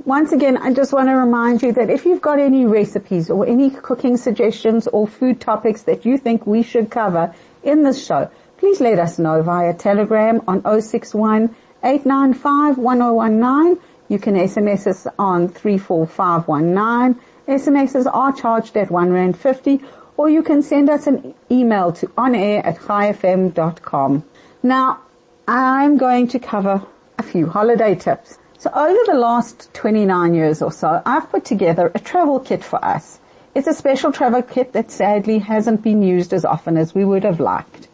Once 0.05 0.31
again, 0.31 0.57
I 0.57 0.73
just 0.73 0.93
want 0.93 1.09
to 1.09 1.13
remind 1.13 1.61
you 1.61 1.73
that 1.73 1.89
if 1.89 2.05
you've 2.05 2.21
got 2.21 2.39
any 2.39 2.65
recipes 2.65 3.29
or 3.29 3.45
any 3.45 3.69
cooking 3.69 4.15
suggestions 4.15 4.87
or 4.87 5.05
food 5.05 5.41
topics 5.41 5.83
that 5.83 6.05
you 6.05 6.17
think 6.17 6.47
we 6.47 6.63
should 6.63 6.89
cover 6.89 7.35
in 7.61 7.83
this 7.83 8.03
show, 8.03 8.31
please 8.57 8.79
let 8.79 8.99
us 8.99 9.19
know 9.19 9.41
via 9.41 9.73
telegram 9.73 10.41
on 10.47 10.63
061 10.81 11.53
895 11.83 12.77
1019. 12.77 13.83
You 14.07 14.17
can 14.17 14.35
SMS 14.35 14.87
us 14.87 15.07
on 15.19 15.49
34519. 15.49 17.21
SMSs 17.47 18.09
are 18.11 18.31
charged 18.31 18.77
at 18.77 18.89
1 18.89 19.11
Rand 19.11 19.37
50 19.37 19.81
or 20.15 20.29
you 20.29 20.41
can 20.41 20.61
send 20.61 20.89
us 20.89 21.07
an 21.07 21.33
email 21.49 21.91
to 21.91 22.07
onair 22.09 22.65
at 22.65 22.77
chaifm.com. 22.77 24.23
Now, 24.63 24.99
I'm 25.47 25.97
going 25.97 26.27
to 26.29 26.39
cover 26.39 26.85
a 27.17 27.23
few 27.23 27.47
holiday 27.47 27.95
tips. 27.95 28.37
So 28.61 28.69
over 28.75 28.99
the 29.07 29.17
last 29.17 29.73
29 29.73 30.35
years 30.35 30.61
or 30.61 30.71
so, 30.71 31.01
I've 31.03 31.31
put 31.31 31.45
together 31.45 31.91
a 31.95 31.99
travel 31.99 32.39
kit 32.39 32.63
for 32.63 32.77
us. 32.85 33.19
It's 33.55 33.65
a 33.65 33.73
special 33.73 34.11
travel 34.11 34.43
kit 34.43 34.73
that 34.73 34.91
sadly 34.91 35.39
hasn't 35.39 35.81
been 35.81 36.03
used 36.03 36.31
as 36.31 36.45
often 36.45 36.77
as 36.77 36.93
we 36.93 37.03
would 37.03 37.23
have 37.23 37.39
liked. 37.39 37.87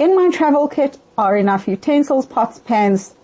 In 0.00 0.16
my 0.16 0.28
travel 0.30 0.66
kit 0.66 0.98
are 1.16 1.36
enough 1.36 1.68
utensils, 1.68 2.26
pots, 2.26 2.58
pans, 2.58 3.14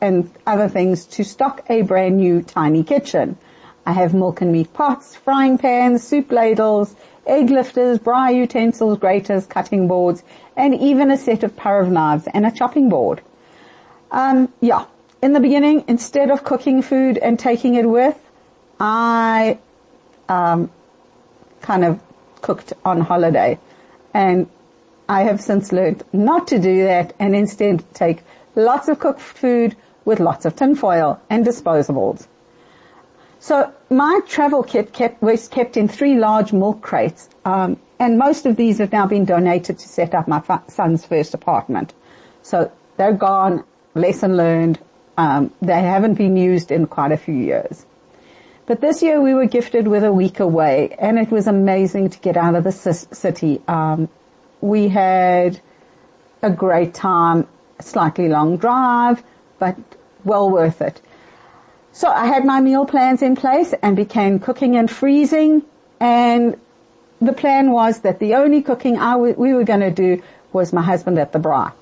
and 0.00 0.28
other 0.44 0.66
things 0.68 1.04
to 1.04 1.22
stock 1.22 1.64
a 1.70 1.82
brand 1.82 2.16
new 2.16 2.42
tiny 2.42 2.82
kitchen. 2.82 3.38
I 3.86 3.92
have 3.92 4.12
milk 4.12 4.40
and 4.40 4.50
meat 4.50 4.72
pots, 4.72 5.14
frying 5.14 5.56
pans, 5.56 6.02
soup 6.02 6.32
ladles, 6.32 6.96
egg 7.28 7.48
lifters, 7.48 8.00
braai 8.00 8.34
utensils, 8.34 8.98
graters, 8.98 9.46
cutting 9.46 9.86
boards, 9.86 10.24
and 10.56 10.74
even 10.74 11.12
a 11.12 11.16
set 11.16 11.44
of 11.44 11.56
pair 11.56 11.78
of 11.78 11.92
knives 11.92 12.26
and 12.34 12.44
a 12.44 12.50
chopping 12.50 12.88
board. 12.88 13.22
Um, 14.10 14.52
yeah, 14.60 14.86
in 15.24 15.32
the 15.32 15.40
beginning, 15.40 15.84
instead 15.88 16.30
of 16.30 16.44
cooking 16.44 16.82
food 16.82 17.16
and 17.16 17.38
taking 17.38 17.76
it 17.76 17.88
with, 17.88 18.14
I 18.78 19.58
um, 20.28 20.70
kind 21.62 21.82
of 21.82 21.98
cooked 22.42 22.74
on 22.84 23.00
holiday, 23.00 23.58
and 24.12 24.46
I 25.08 25.22
have 25.22 25.40
since 25.40 25.72
learned 25.72 26.04
not 26.12 26.46
to 26.48 26.58
do 26.58 26.84
that 26.84 27.14
and 27.18 27.34
instead 27.34 27.82
take 27.94 28.18
lots 28.54 28.88
of 28.88 28.98
cooked 28.98 29.22
food 29.22 29.74
with 30.04 30.20
lots 30.20 30.44
of 30.44 30.56
tinfoil 30.56 31.18
and 31.30 31.46
disposables. 31.46 32.26
So 33.38 33.72
my 33.88 34.20
travel 34.28 34.62
kit 34.62 34.92
kept, 34.92 35.22
was 35.22 35.48
kept 35.48 35.78
in 35.78 35.88
three 35.88 36.18
large 36.18 36.52
milk 36.52 36.82
crates, 36.82 37.30
um, 37.46 37.78
and 37.98 38.18
most 38.18 38.44
of 38.44 38.56
these 38.56 38.76
have 38.76 38.92
now 38.92 39.06
been 39.06 39.24
donated 39.24 39.78
to 39.78 39.88
set 39.88 40.14
up 40.14 40.28
my 40.28 40.42
son's 40.68 41.06
first 41.06 41.32
apartment. 41.32 41.94
So 42.42 42.70
they're 42.98 43.14
gone, 43.14 43.64
lesson 43.94 44.36
learned, 44.36 44.78
um, 45.16 45.52
they 45.60 45.80
haven't 45.80 46.14
been 46.14 46.36
used 46.36 46.70
in 46.70 46.86
quite 46.86 47.12
a 47.12 47.16
few 47.16 47.34
years. 47.34 47.86
But 48.66 48.80
this 48.80 49.02
year 49.02 49.20
we 49.20 49.34
were 49.34 49.46
gifted 49.46 49.88
with 49.88 50.04
a 50.04 50.12
week 50.12 50.40
away 50.40 50.96
and 50.98 51.18
it 51.18 51.30
was 51.30 51.46
amazing 51.46 52.10
to 52.10 52.18
get 52.18 52.36
out 52.36 52.54
of 52.54 52.64
the 52.64 52.72
city. 52.72 53.60
Um, 53.68 54.08
we 54.60 54.88
had 54.88 55.60
a 56.42 56.50
great 56.50 56.94
time, 56.94 57.46
slightly 57.80 58.28
long 58.28 58.56
drive, 58.56 59.22
but 59.58 59.76
well 60.24 60.50
worth 60.50 60.80
it. 60.80 61.00
So 61.92 62.08
I 62.08 62.26
had 62.26 62.44
my 62.44 62.60
meal 62.60 62.86
plans 62.86 63.22
in 63.22 63.36
place 63.36 63.74
and 63.82 63.94
began 63.94 64.38
cooking 64.40 64.76
and 64.76 64.90
freezing 64.90 65.62
and 66.00 66.58
the 67.20 67.32
plan 67.32 67.70
was 67.70 68.00
that 68.00 68.18
the 68.18 68.34
only 68.34 68.62
cooking 68.62 68.98
I 68.98 69.12
w- 69.12 69.34
we 69.36 69.54
were 69.54 69.64
going 69.64 69.80
to 69.80 69.90
do 69.90 70.22
was 70.52 70.72
my 70.72 70.82
husband 70.82 71.18
at 71.18 71.32
the 71.32 71.38
braai. 71.38 71.72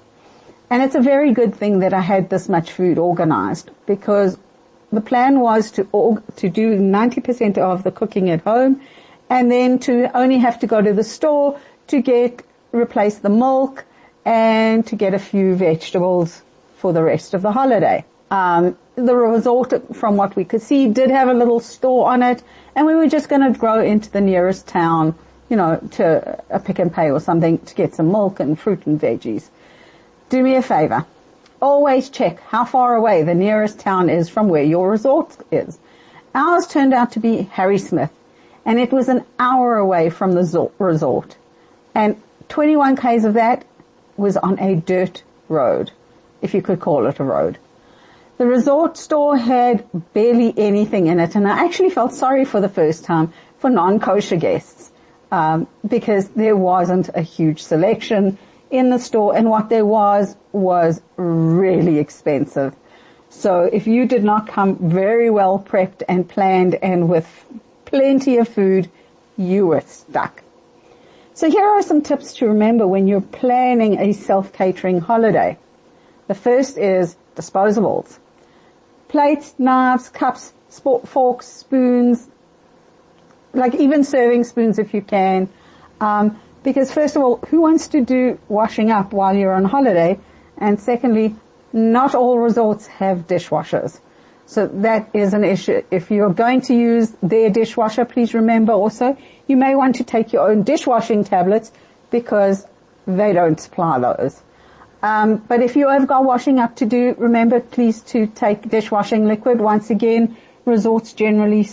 And 0.73 0.83
it's 0.83 0.95
a 0.95 1.03
very 1.03 1.33
good 1.35 1.55
thing 1.55 1.81
that 1.81 1.93
I 1.93 2.01
had 2.01 2.31
this 2.31 2.49
much 2.49 2.73
food 2.73 2.97
organized 2.97 3.71
because 3.85 4.39
the 4.91 5.03
plan 5.03 5.41
was 5.41 5.71
to 5.73 5.85
to 6.37 6.49
do 6.49 6.79
90% 6.79 7.59
of 7.59 7.83
the 7.83 7.91
cooking 7.91 8.31
at 8.31 8.41
home 8.41 8.81
and 9.29 9.51
then 9.51 9.79
to 9.81 9.95
only 10.17 10.39
have 10.39 10.59
to 10.61 10.67
go 10.67 10.81
to 10.81 10.95
the 10.95 11.05
store 11.05 11.61
to 11.89 12.01
get 12.01 12.43
replace 12.73 13.17
the 13.19 13.29
milk 13.29 13.85
and 14.25 14.87
to 14.87 14.97
get 14.97 15.13
a 15.13 15.19
few 15.19 15.55
vegetables 15.57 16.41
for 16.79 16.95
the 16.95 17.03
rest 17.03 17.35
of 17.35 17.43
the 17.43 17.53
holiday. 17.53 18.03
Um, 18.31 18.79
the 18.95 19.15
resort, 19.15 19.75
from 19.95 20.17
what 20.17 20.37
we 20.37 20.45
could 20.47 20.63
see, 20.63 20.89
did 20.89 21.11
have 21.11 21.29
a 21.29 21.35
little 21.35 21.61
store 21.61 22.09
on 22.11 22.23
it, 22.23 22.43
and 22.75 22.87
we 22.87 22.95
were 22.95 23.09
just 23.09 23.29
going 23.29 23.45
to 23.53 23.59
go 23.59 23.79
into 23.79 24.11
the 24.11 24.23
nearest 24.23 24.69
town, 24.69 25.15
you 25.51 25.57
know, 25.57 25.77
to 25.99 26.43
a 26.49 26.59
Pick 26.59 26.79
and 26.79 26.91
Pay 26.91 27.11
or 27.11 27.21
something 27.21 27.59
to 27.59 27.75
get 27.75 27.95
some 27.95 28.11
milk 28.11 28.41
and 28.41 28.59
fruit 28.59 28.87
and 28.87 28.99
veggies 28.99 29.51
do 30.33 30.43
me 30.43 30.55
a 30.55 30.63
favor. 30.63 31.05
Always 31.61 32.09
check 32.09 32.41
how 32.41 32.65
far 32.65 32.97
away 32.97 33.23
the 33.23 33.35
nearest 33.35 33.79
town 33.79 34.09
is 34.09 34.31
from 34.31 34.49
where 34.49 34.63
your 34.63 34.91
resort 34.91 35.37
is. 35.53 35.79
Ours 36.35 36.67
turned 36.67 36.95
out 36.95 37.13
to 37.13 37.21
be 37.21 37.47
Harrismith 37.53 38.11
and 38.65 38.81
it 38.81 38.93
was 38.93 39.11
an 39.11 39.27
hour 39.39 39.77
away 39.77 40.09
from 40.09 40.33
the 40.33 40.71
resort. 40.79 41.37
And 41.95 42.17
21 42.49 42.97
k's 42.97 43.27
of 43.27 43.35
that 43.35 43.67
was 44.17 44.39
on 44.39 44.59
a 44.59 44.77
dirt 44.77 45.23
road, 45.51 45.91
if 46.41 46.55
you 46.55 46.63
could 46.63 46.81
call 46.81 47.07
it 47.07 47.21
a 47.21 47.25
road. 47.25 47.59
The 48.39 48.47
resort 48.47 48.97
store 48.97 49.37
had 49.37 49.85
barely 50.15 50.55
anything 50.57 51.09
in 51.09 51.21
it, 51.21 51.35
and 51.35 51.47
I 51.47 51.63
actually 51.63 51.91
felt 51.91 52.15
sorry 52.15 52.47
for 52.47 52.61
the 52.61 52.71
first 52.71 53.05
time 53.05 53.35
for 53.59 53.69
non-kosher 53.69 54.37
guests, 54.37 54.93
um, 55.31 55.69
because 55.87 56.29
there 56.31 56.57
wasn't 56.57 57.11
a 57.15 57.21
huge 57.21 57.63
selection 57.63 58.39
in 58.73 58.89
the 58.89 58.99
store 58.99 59.37
and 59.37 59.49
what 59.49 59.69
there 59.69 59.87
was 59.87 60.35
was 60.51 61.01
really 61.17 61.99
expensive. 61.99 62.75
So 63.29 63.63
if 63.63 63.87
you 63.87 64.07
did 64.07 64.25
not 64.25 64.49
come 64.49 64.77
very 64.91 65.31
well 65.31 65.59
prepped 65.59 66.03
and 66.09 66.29
planned 66.29 66.75
and 66.77 67.09
with 67.09 67.45
plenty 67.85 68.39
of 68.39 68.49
food, 68.49 68.91
you 69.37 69.67
were 69.67 69.83
stuck. 69.83 70.43
So 71.35 71.51
here 71.51 71.65
are 71.65 71.83
some 71.83 72.03
tips 72.03 72.35
to 72.35 72.47
remember 72.47 72.87
when 72.87 73.07
you're 73.07 73.21
planning 73.21 73.99
a 73.99 74.13
self-catering 74.13 75.01
holiday. 75.01 75.59
The 76.29 76.35
first 76.35 76.77
is 76.79 77.17
disposables. 77.37 78.19
Plates, 79.09 79.55
knives, 79.59 80.09
cups, 80.09 80.53
forks, 81.05 81.47
spoons, 81.47 82.29
like 83.53 83.75
even 83.75 84.05
serving 84.05 84.45
spoons 84.45 84.79
if 84.79 84.95
you 84.95 85.03
can. 85.03 85.49
Um, 86.01 86.41
because 86.63 86.93
first 86.93 87.17
of 87.17 87.23
all, 87.23 87.37
who 87.49 87.61
wants 87.61 87.89
to 87.89 88.05
do 88.05 88.39
washing 88.49 88.91
up 88.91 89.13
while 89.13 89.35
you're 89.35 89.55
on 89.55 89.65
holiday? 89.65 90.19
And 90.59 90.79
secondly, 90.79 91.35
not 91.73 92.15
all 92.15 92.39
resorts 92.39 92.87
have 92.87 93.27
dishwashers. 93.27 94.01
So 94.47 94.67
that 94.67 95.09
is 95.15 95.33
an 95.33 95.45
issue. 95.45 95.83
If 95.91 96.11
you're 96.11 96.33
going 96.33 96.61
to 96.63 96.75
use 96.75 97.13
their 97.23 97.49
dishwasher, 97.51 98.05
please 98.05 98.35
remember 98.35 98.73
also 98.73 99.17
you 99.47 99.57
may 99.57 99.75
want 99.75 99.97
to 99.97 100.05
take 100.05 100.33
your 100.33 100.51
own 100.51 100.63
dishwashing 100.63 101.25
tablets 101.25 101.73
because 102.11 102.67
they 103.07 103.33
don't 103.33 103.59
supply 103.59 103.99
those. 103.99 104.43
Um, 105.03 105.39
but 105.49 105.63
if 105.63 105.75
you 105.75 105.89
have 105.89 106.07
got 106.07 106.25
washing 106.25 106.61
up 106.61 106.77
to 106.77 106.87
do, 106.87 107.15
remember 107.19 107.61
please 107.61 108.03
to 108.03 108.27
take 108.27 108.69
dishwashing 108.69 109.27
liquid. 109.27 109.61
Once 109.61 109.91
again, 109.91 110.37
resorts 110.65 111.13
generally, 111.13 111.69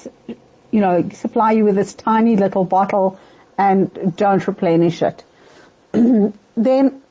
you 0.72 0.80
know, 0.80 1.08
supply 1.10 1.52
you 1.52 1.66
with 1.66 1.76
this 1.76 1.94
tiny 1.94 2.36
little 2.36 2.64
bottle 2.64 3.20
and 3.60 4.16
don't 4.16 4.48
replenish 4.48 5.04
it. 5.04 5.24
then, 6.56 7.02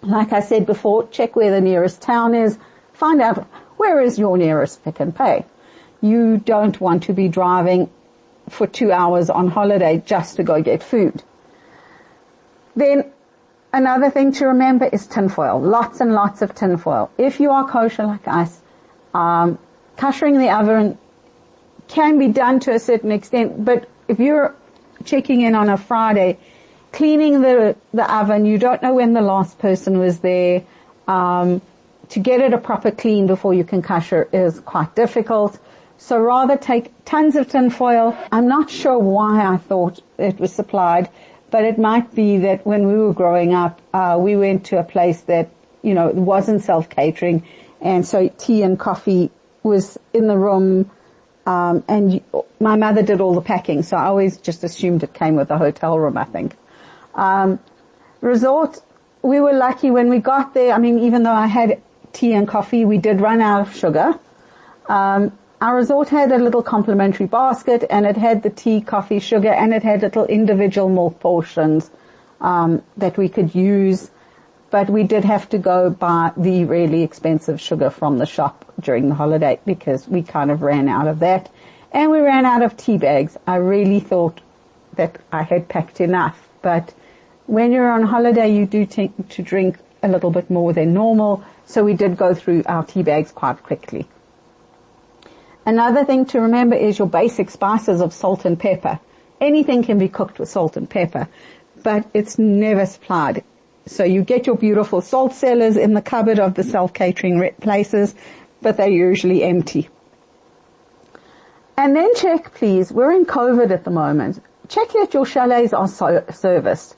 like 0.00 0.32
I 0.32 0.40
said 0.40 0.64
before, 0.64 1.08
check 1.08 1.34
where 1.34 1.50
the 1.50 1.60
nearest 1.60 2.00
town 2.00 2.36
is. 2.36 2.56
Find 2.92 3.20
out 3.20 3.44
where 3.76 4.00
is 4.00 4.16
your 4.16 4.38
nearest 4.38 4.84
Pick 4.84 5.00
and 5.00 5.14
Pay. 5.14 5.44
You 6.00 6.38
don't 6.38 6.80
want 6.80 7.02
to 7.04 7.12
be 7.12 7.26
driving 7.28 7.90
for 8.48 8.68
two 8.68 8.92
hours 8.92 9.28
on 9.28 9.48
holiday 9.48 10.00
just 10.06 10.36
to 10.36 10.44
go 10.44 10.62
get 10.62 10.84
food. 10.84 11.20
Then 12.76 13.10
another 13.72 14.08
thing 14.08 14.32
to 14.34 14.46
remember 14.46 14.84
is 14.84 15.08
tinfoil. 15.08 15.60
Lots 15.60 16.00
and 16.00 16.12
lots 16.12 16.42
of 16.42 16.54
tinfoil. 16.54 17.10
If 17.18 17.40
you 17.40 17.50
are 17.50 17.68
kosher 17.68 18.06
like 18.06 18.28
us, 18.28 18.60
um, 19.14 19.58
the 19.98 20.50
oven 20.52 20.96
can 21.88 22.20
be 22.20 22.28
done 22.28 22.60
to 22.60 22.72
a 22.72 22.78
certain 22.78 23.10
extent, 23.10 23.64
but 23.64 23.88
if 24.06 24.20
you're 24.20 24.54
checking 25.04 25.42
in 25.42 25.54
on 25.54 25.68
a 25.68 25.76
Friday, 25.76 26.38
cleaning 26.92 27.42
the, 27.42 27.76
the 27.92 28.14
oven. 28.14 28.46
You 28.46 28.58
don't 28.58 28.82
know 28.82 28.94
when 28.94 29.12
the 29.12 29.20
last 29.20 29.58
person 29.58 29.98
was 29.98 30.20
there. 30.20 30.62
Um, 31.08 31.62
to 32.10 32.20
get 32.20 32.40
it 32.40 32.52
a 32.52 32.58
proper 32.58 32.90
clean 32.90 33.26
before 33.26 33.52
you 33.54 33.64
can 33.64 33.82
kasher 33.82 34.32
is 34.32 34.60
quite 34.60 34.94
difficult. 34.94 35.58
So 35.98 36.18
rather 36.18 36.56
take 36.56 36.92
tons 37.04 37.36
of 37.36 37.48
tin 37.48 37.70
foil. 37.70 38.16
I'm 38.30 38.48
not 38.48 38.70
sure 38.70 38.98
why 38.98 39.44
I 39.44 39.56
thought 39.56 40.00
it 40.18 40.38
was 40.38 40.52
supplied, 40.52 41.08
but 41.50 41.64
it 41.64 41.78
might 41.78 42.14
be 42.14 42.38
that 42.38 42.66
when 42.66 42.86
we 42.86 42.96
were 42.96 43.14
growing 43.14 43.54
up, 43.54 43.80
uh, 43.92 44.16
we 44.20 44.36
went 44.36 44.66
to 44.66 44.78
a 44.78 44.84
place 44.84 45.22
that, 45.22 45.48
you 45.82 45.94
know, 45.94 46.08
wasn't 46.08 46.62
self-catering 46.62 47.42
and 47.80 48.06
so 48.06 48.28
tea 48.38 48.62
and 48.62 48.78
coffee 48.78 49.30
was 49.62 49.98
in 50.12 50.28
the 50.28 50.36
room 50.36 50.90
um, 51.46 51.84
and 51.88 52.20
my 52.60 52.76
mother 52.76 53.02
did 53.02 53.20
all 53.20 53.34
the 53.34 53.40
packing, 53.40 53.82
so 53.82 53.96
I 53.96 54.06
always 54.06 54.36
just 54.36 54.64
assumed 54.64 55.02
it 55.02 55.14
came 55.14 55.36
with 55.36 55.48
the 55.48 55.58
hotel 55.58 55.98
room, 55.98 56.18
I 56.18 56.24
think. 56.24 56.56
Um, 57.14 57.60
resort, 58.20 58.80
we 59.22 59.40
were 59.40 59.52
lucky 59.52 59.90
when 59.90 60.08
we 60.08 60.18
got 60.18 60.54
there. 60.54 60.72
I 60.72 60.78
mean, 60.78 60.98
even 60.98 61.22
though 61.22 61.32
I 61.32 61.46
had 61.46 61.80
tea 62.12 62.32
and 62.32 62.48
coffee, 62.48 62.84
we 62.84 62.98
did 62.98 63.20
run 63.20 63.40
out 63.40 63.68
of 63.68 63.76
sugar. 63.76 64.18
Um, 64.88 65.36
our 65.60 65.76
resort 65.76 66.08
had 66.08 66.32
a 66.32 66.38
little 66.38 66.62
complimentary 66.62 67.26
basket 67.26 67.84
and 67.88 68.06
it 68.06 68.16
had 68.16 68.42
the 68.42 68.50
tea, 68.50 68.80
coffee, 68.80 69.20
sugar 69.20 69.48
and 69.48 69.72
it 69.72 69.82
had 69.82 70.02
little 70.02 70.26
individual 70.26 70.88
milk 70.88 71.18
portions 71.20 71.90
um, 72.40 72.82
that 72.96 73.16
we 73.16 73.28
could 73.28 73.54
use. 73.54 74.10
But 74.70 74.90
we 74.90 75.04
did 75.04 75.24
have 75.24 75.48
to 75.50 75.58
go 75.58 75.90
buy 75.90 76.32
the 76.36 76.64
really 76.64 77.02
expensive 77.02 77.60
sugar 77.60 77.90
from 77.90 78.18
the 78.18 78.26
shop 78.26 78.64
during 78.80 79.08
the 79.08 79.14
holiday 79.14 79.60
because 79.64 80.08
we 80.08 80.22
kind 80.22 80.50
of 80.50 80.62
ran 80.62 80.88
out 80.88 81.08
of 81.08 81.20
that. 81.20 81.50
And 81.92 82.10
we 82.10 82.20
ran 82.20 82.44
out 82.44 82.62
of 82.62 82.76
tea 82.76 82.98
bags. 82.98 83.36
I 83.46 83.56
really 83.56 84.00
thought 84.00 84.40
that 84.96 85.18
I 85.30 85.42
had 85.42 85.68
packed 85.68 86.00
enough, 86.00 86.48
but 86.62 86.94
when 87.46 87.70
you're 87.70 87.90
on 87.90 88.02
holiday, 88.02 88.48
you 88.52 88.66
do 88.66 88.86
tend 88.86 89.30
to 89.30 89.42
drink 89.42 89.78
a 90.02 90.08
little 90.08 90.30
bit 90.30 90.50
more 90.50 90.72
than 90.72 90.94
normal. 90.94 91.44
So 91.64 91.84
we 91.84 91.94
did 91.94 92.16
go 92.16 92.34
through 92.34 92.64
our 92.66 92.84
tea 92.84 93.02
bags 93.02 93.30
quite 93.30 93.62
quickly. 93.62 94.06
Another 95.64 96.04
thing 96.04 96.26
to 96.26 96.40
remember 96.40 96.76
is 96.76 96.98
your 96.98 97.08
basic 97.08 97.50
spices 97.50 98.00
of 98.00 98.12
salt 98.12 98.44
and 98.44 98.58
pepper. 98.58 99.00
Anything 99.40 99.82
can 99.82 99.98
be 99.98 100.08
cooked 100.08 100.38
with 100.38 100.48
salt 100.48 100.76
and 100.76 100.88
pepper, 100.88 101.28
but 101.82 102.08
it's 102.14 102.38
never 102.38 102.86
supplied. 102.86 103.44
So 103.86 104.02
you 104.04 104.22
get 104.22 104.46
your 104.46 104.56
beautiful 104.56 105.00
salt 105.00 105.32
cellars 105.32 105.76
in 105.76 105.94
the 105.94 106.02
cupboard 106.02 106.40
of 106.40 106.54
the 106.54 106.64
self-catering 106.64 107.52
places, 107.60 108.14
but 108.60 108.76
they're 108.76 108.88
usually 108.88 109.44
empty. 109.44 109.88
And 111.76 111.94
then 111.94 112.14
check 112.16 112.54
please, 112.54 112.90
we're 112.90 113.12
in 113.12 113.26
COVID 113.26 113.70
at 113.70 113.84
the 113.84 113.90
moment. 113.90 114.42
Check 114.68 114.88
that 114.92 115.14
your 115.14 115.24
chalets 115.24 115.72
are 115.72 115.86
so 115.86 116.24
serviced. 116.32 116.96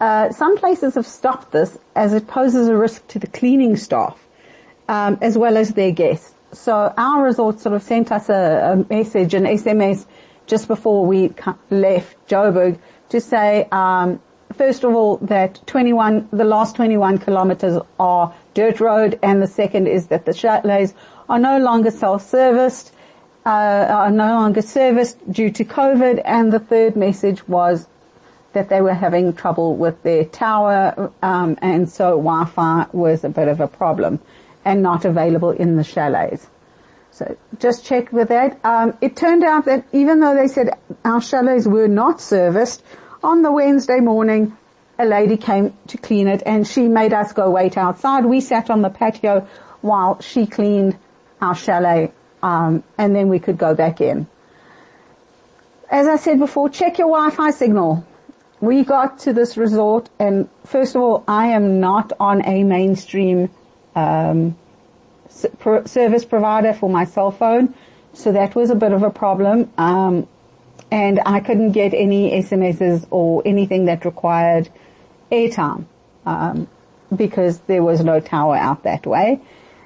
Uh, 0.00 0.30
some 0.30 0.56
places 0.56 0.94
have 0.94 1.06
stopped 1.06 1.52
this 1.52 1.78
as 1.94 2.12
it 2.12 2.26
poses 2.26 2.68
a 2.68 2.76
risk 2.76 3.06
to 3.08 3.18
the 3.18 3.26
cleaning 3.26 3.76
staff, 3.76 4.18
um, 4.88 5.18
as 5.20 5.36
well 5.36 5.56
as 5.56 5.74
their 5.74 5.90
guests. 5.90 6.34
So 6.52 6.94
our 6.96 7.24
resort 7.24 7.60
sort 7.60 7.74
of 7.74 7.82
sent 7.82 8.12
us 8.12 8.28
a, 8.28 8.72
a 8.72 8.94
message, 8.94 9.34
an 9.34 9.44
SMS, 9.44 10.06
just 10.46 10.68
before 10.68 11.04
we 11.04 11.34
left 11.70 12.28
Joburg 12.28 12.78
to 13.08 13.20
say, 13.20 13.68
um, 13.72 14.20
first 14.54 14.84
of 14.84 14.94
all, 14.94 15.18
that 15.18 15.60
21, 15.66 16.28
the 16.32 16.44
last 16.44 16.76
21 16.76 17.18
kilometers 17.18 17.80
are 17.98 18.34
dirt 18.54 18.80
road, 18.80 19.18
and 19.22 19.42
the 19.42 19.46
second 19.46 19.86
is 19.86 20.06
that 20.08 20.24
the 20.24 20.34
chalets 20.34 20.94
are 21.28 21.38
no 21.38 21.58
longer 21.58 21.90
self-serviced, 21.90 22.92
uh, 23.44 23.48
are 23.48 24.10
no 24.10 24.34
longer 24.34 24.62
serviced 24.62 25.30
due 25.30 25.50
to 25.50 25.64
COVID, 25.64 26.22
and 26.24 26.52
the 26.52 26.58
third 26.58 26.96
message 26.96 27.46
was 27.48 27.86
that 28.52 28.68
they 28.68 28.80
were 28.80 28.94
having 28.94 29.32
trouble 29.34 29.76
with 29.76 30.02
their 30.02 30.24
tower, 30.24 31.12
um, 31.22 31.58
and 31.60 31.88
so 31.88 32.16
Wi-Fi 32.16 32.86
was 32.92 33.22
a 33.24 33.28
bit 33.28 33.48
of 33.48 33.60
a 33.60 33.68
problem 33.68 34.18
and 34.64 34.82
not 34.82 35.04
available 35.04 35.50
in 35.50 35.76
the 35.76 35.84
chalets. 35.84 36.46
So 37.12 37.36
just 37.58 37.84
check 37.84 38.12
with 38.12 38.28
that. 38.28 38.58
Um, 38.64 38.96
it 39.00 39.16
turned 39.16 39.44
out 39.44 39.64
that 39.66 39.84
even 39.92 40.20
though 40.20 40.34
they 40.34 40.48
said 40.48 40.70
our 41.04 41.20
chalets 41.20 41.66
were 41.66 41.88
not 41.88 42.20
serviced, 42.20 42.82
on 43.26 43.42
the 43.42 43.52
Wednesday 43.52 44.00
morning, 44.00 44.56
a 44.98 45.04
lady 45.04 45.36
came 45.36 45.76
to 45.88 45.98
clean 45.98 46.28
it 46.28 46.42
and 46.46 46.66
she 46.66 46.88
made 46.88 47.12
us 47.12 47.32
go 47.32 47.50
wait 47.50 47.76
outside. 47.76 48.24
We 48.24 48.40
sat 48.40 48.70
on 48.70 48.82
the 48.82 48.90
patio 48.90 49.46
while 49.80 50.20
she 50.20 50.46
cleaned 50.46 50.96
our 51.42 51.54
chalet, 51.54 52.12
um, 52.42 52.82
and 52.96 53.14
then 53.14 53.28
we 53.28 53.38
could 53.38 53.58
go 53.58 53.74
back 53.74 54.00
in. 54.00 54.26
As 55.90 56.06
I 56.06 56.16
said 56.16 56.38
before, 56.38 56.68
check 56.70 56.98
your 56.98 57.08
Wi-Fi 57.08 57.50
signal 57.50 58.06
we 58.60 58.84
got 58.84 59.18
to 59.20 59.32
this 59.32 59.56
resort 59.56 60.08
and 60.18 60.48
first 60.64 60.94
of 60.94 61.02
all, 61.02 61.24
I 61.28 61.48
am 61.48 61.80
not 61.80 62.12
on 62.18 62.44
a 62.46 62.64
mainstream 62.64 63.50
um, 63.94 64.56
service 65.28 66.24
provider 66.24 66.72
for 66.72 66.88
my 66.88 67.04
cell 67.04 67.30
phone, 67.30 67.74
so 68.14 68.32
that 68.32 68.54
was 68.54 68.70
a 68.70 68.74
bit 68.74 68.92
of 68.92 69.02
a 69.02 69.10
problem. 69.10 69.70
Um, 69.76 70.26
and 70.90 71.20
I 71.26 71.40
couldn't 71.40 71.72
get 71.72 71.94
any 71.94 72.30
SMSs 72.42 73.06
or 73.10 73.42
anything 73.44 73.86
that 73.86 74.04
required 74.04 74.68
airtime 75.32 75.84
um, 76.24 76.68
because 77.14 77.58
there 77.60 77.82
was 77.82 78.04
no 78.04 78.20
tower 78.20 78.56
out 78.56 78.84
that 78.84 79.06
way. 79.06 79.40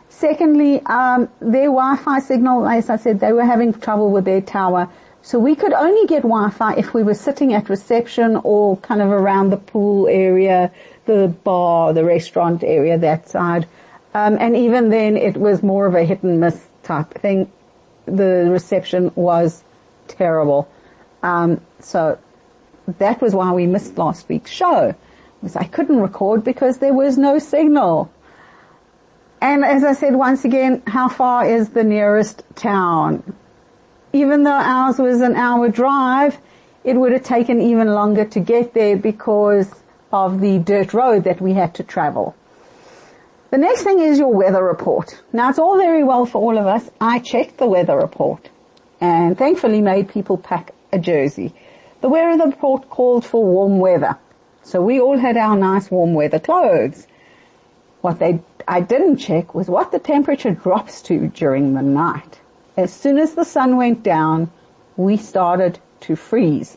Secondly, 0.08 0.82
um, 0.86 1.28
their 1.40 1.66
Wi-Fi 1.66 2.18
signal, 2.18 2.66
as 2.66 2.90
I 2.90 2.96
said, 2.96 3.20
they 3.20 3.32
were 3.32 3.44
having 3.44 3.72
trouble 3.72 4.10
with 4.10 4.24
their 4.24 4.40
tower. 4.40 4.88
So 5.22 5.38
we 5.38 5.54
could 5.54 5.72
only 5.72 6.06
get 6.06 6.22
Wi-Fi 6.22 6.74
if 6.74 6.92
we 6.92 7.02
were 7.02 7.14
sitting 7.14 7.54
at 7.54 7.68
reception 7.68 8.40
or 8.42 8.76
kind 8.78 9.00
of 9.00 9.10
around 9.10 9.50
the 9.50 9.56
pool 9.56 10.08
area, 10.08 10.72
the 11.06 11.28
bar, 11.44 11.92
the 11.92 12.04
restaurant 12.04 12.64
area, 12.64 12.98
that 12.98 13.28
side. 13.28 13.66
Um, 14.12 14.36
and 14.40 14.56
even 14.56 14.88
then 14.88 15.16
it 15.16 15.36
was 15.36 15.62
more 15.62 15.86
of 15.86 15.94
a 15.94 16.04
hit 16.04 16.22
and 16.22 16.40
miss 16.40 16.68
type 16.82 17.14
thing. 17.14 17.50
The 18.06 18.48
reception 18.50 19.12
was 19.14 19.62
terrible. 20.08 20.68
Um, 21.22 21.60
so 21.80 22.18
that 22.98 23.20
was 23.20 23.34
why 23.34 23.52
we 23.52 23.66
missed 23.66 23.98
last 23.98 24.28
week's 24.28 24.50
show. 24.50 24.94
Was 25.42 25.56
I 25.56 25.64
couldn't 25.64 26.00
record 26.00 26.44
because 26.44 26.78
there 26.78 26.92
was 26.92 27.16
no 27.16 27.38
signal. 27.38 28.10
And 29.40 29.64
as 29.64 29.84
I 29.84 29.94
said 29.94 30.14
once 30.14 30.44
again, 30.44 30.82
how 30.86 31.08
far 31.08 31.46
is 31.46 31.70
the 31.70 31.84
nearest 31.84 32.42
town? 32.56 33.34
even 34.12 34.42
though 34.42 34.50
ours 34.50 34.98
was 34.98 35.20
an 35.20 35.36
hour 35.36 35.68
drive, 35.68 36.38
it 36.84 36.96
would 36.96 37.12
have 37.12 37.22
taken 37.22 37.60
even 37.60 37.88
longer 37.88 38.24
to 38.24 38.40
get 38.40 38.74
there 38.74 38.96
because 38.96 39.72
of 40.12 40.40
the 40.40 40.58
dirt 40.58 40.92
road 40.92 41.24
that 41.24 41.40
we 41.40 41.52
had 41.52 41.74
to 41.74 41.82
travel. 41.82 42.34
The 43.50 43.58
next 43.58 43.82
thing 43.82 44.00
is 44.00 44.18
your 44.18 44.32
weather 44.32 44.62
report. 44.62 45.20
Now 45.32 45.50
it's 45.50 45.58
all 45.58 45.76
very 45.76 46.04
well 46.04 46.26
for 46.26 46.40
all 46.40 46.58
of 46.58 46.66
us. 46.66 46.88
I 47.00 47.18
checked 47.18 47.58
the 47.58 47.66
weather 47.66 47.96
report 47.96 48.48
and 49.00 49.36
thankfully 49.36 49.80
made 49.80 50.08
people 50.08 50.36
pack 50.36 50.72
a 50.92 50.98
jersey. 50.98 51.54
The 52.00 52.08
weather 52.08 52.44
report 52.44 52.88
called 52.90 53.24
for 53.24 53.44
warm 53.44 53.78
weather. 53.78 54.16
So 54.62 54.82
we 54.82 55.00
all 55.00 55.18
had 55.18 55.36
our 55.36 55.56
nice 55.56 55.90
warm 55.90 56.14
weather 56.14 56.38
clothes. 56.38 57.06
What 58.00 58.18
they, 58.18 58.40
I 58.66 58.80
didn't 58.80 59.18
check 59.18 59.54
was 59.54 59.68
what 59.68 59.92
the 59.92 59.98
temperature 59.98 60.52
drops 60.52 61.02
to 61.02 61.28
during 61.28 61.74
the 61.74 61.82
night 61.82 62.40
as 62.80 62.92
soon 62.92 63.18
as 63.18 63.34
the 63.34 63.44
sun 63.44 63.76
went 63.76 64.02
down, 64.02 64.50
we 64.96 65.16
started 65.16 65.78
to 66.00 66.16
freeze. 66.16 66.76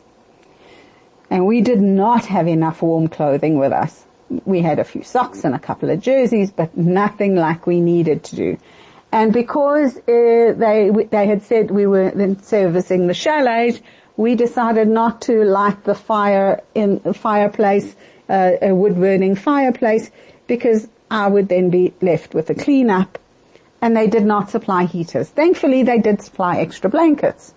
And 1.30 1.46
we 1.46 1.60
did 1.60 1.80
not 1.80 2.26
have 2.26 2.46
enough 2.46 2.82
warm 2.82 3.08
clothing 3.08 3.58
with 3.58 3.72
us. 3.72 4.04
We 4.44 4.60
had 4.60 4.78
a 4.78 4.84
few 4.84 5.02
socks 5.02 5.44
and 5.44 5.54
a 5.54 5.58
couple 5.58 5.90
of 5.90 6.00
jerseys, 6.00 6.50
but 6.50 6.76
nothing 6.76 7.36
like 7.36 7.66
we 7.66 7.80
needed 7.80 8.24
to 8.24 8.36
do. 8.36 8.58
And 9.14 9.32
because 9.32 9.96
uh, 9.96 10.54
they 10.56 10.90
they 11.08 11.28
had 11.28 11.42
said 11.44 11.70
we 11.70 11.86
were 11.86 12.10
then 12.10 12.42
servicing 12.42 13.06
the 13.06 13.14
chalets, 13.14 13.80
we 14.16 14.34
decided 14.34 14.88
not 14.88 15.22
to 15.28 15.44
light 15.44 15.84
the 15.84 15.94
fire 15.94 16.64
in 16.74 17.00
the 17.04 17.14
fireplace, 17.14 17.94
uh, 18.28 18.54
a 18.60 18.74
wood 18.74 18.96
burning 18.96 19.36
fireplace, 19.36 20.10
because 20.48 20.88
I 21.12 21.28
would 21.28 21.48
then 21.48 21.70
be 21.70 21.94
left 22.02 22.34
with 22.34 22.48
the 22.48 22.56
cleanup 22.56 23.20
and 23.80 23.96
they 23.96 24.08
did 24.08 24.24
not 24.24 24.50
supply 24.50 24.86
heaters. 24.86 25.28
Thankfully, 25.28 25.84
they 25.84 26.00
did 26.00 26.20
supply 26.20 26.58
extra 26.58 26.90
blankets. 26.90 27.54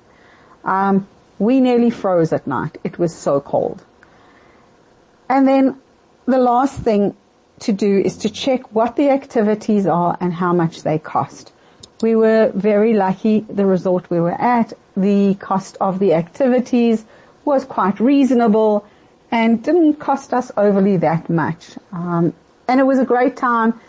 Um, 0.63 1.08
we 1.39 1.60
nearly 1.60 1.89
froze 1.89 2.34
at 2.34 2.46
night. 2.46 2.78
It 2.84 3.00
was 3.00 3.15
so 3.15 3.41
cold. 3.41 3.84
And 5.28 5.48
then 5.48 5.82
the 6.28 6.38
last 6.38 6.82
thing 6.82 7.15
to 7.60 7.72
do 7.72 8.00
is 8.00 8.17
to 8.17 8.30
check 8.30 8.74
what 8.74 8.96
the 8.96 9.10
activities 9.10 9.86
are 9.86 10.17
and 10.20 10.34
how 10.34 10.54
much 10.54 10.84
they 10.84 11.00
cost. 11.00 11.52
We 12.02 12.15
were 12.15 12.52
very 12.54 12.93
lucky, 12.93 13.41
the 13.41 13.65
resort 13.65 14.10
we 14.10 14.20
were 14.20 14.39
at, 14.39 14.74
the 14.96 15.36
cost 15.36 15.78
of 15.82 16.00
the 16.00 16.13
activities 16.13 17.06
was 17.46 17.65
quite 17.65 18.00
reasonable 18.00 18.86
and 19.32 19.63
didn't 19.63 19.96
cost 19.96 20.34
us 20.34 20.52
overly 20.58 20.98
that 20.98 21.30
much. 21.30 21.78
Um, 21.91 22.34
and 22.67 22.80
it 22.80 22.84
was 22.84 23.00
a 23.00 23.06
great 23.06 23.36
time 23.38 23.80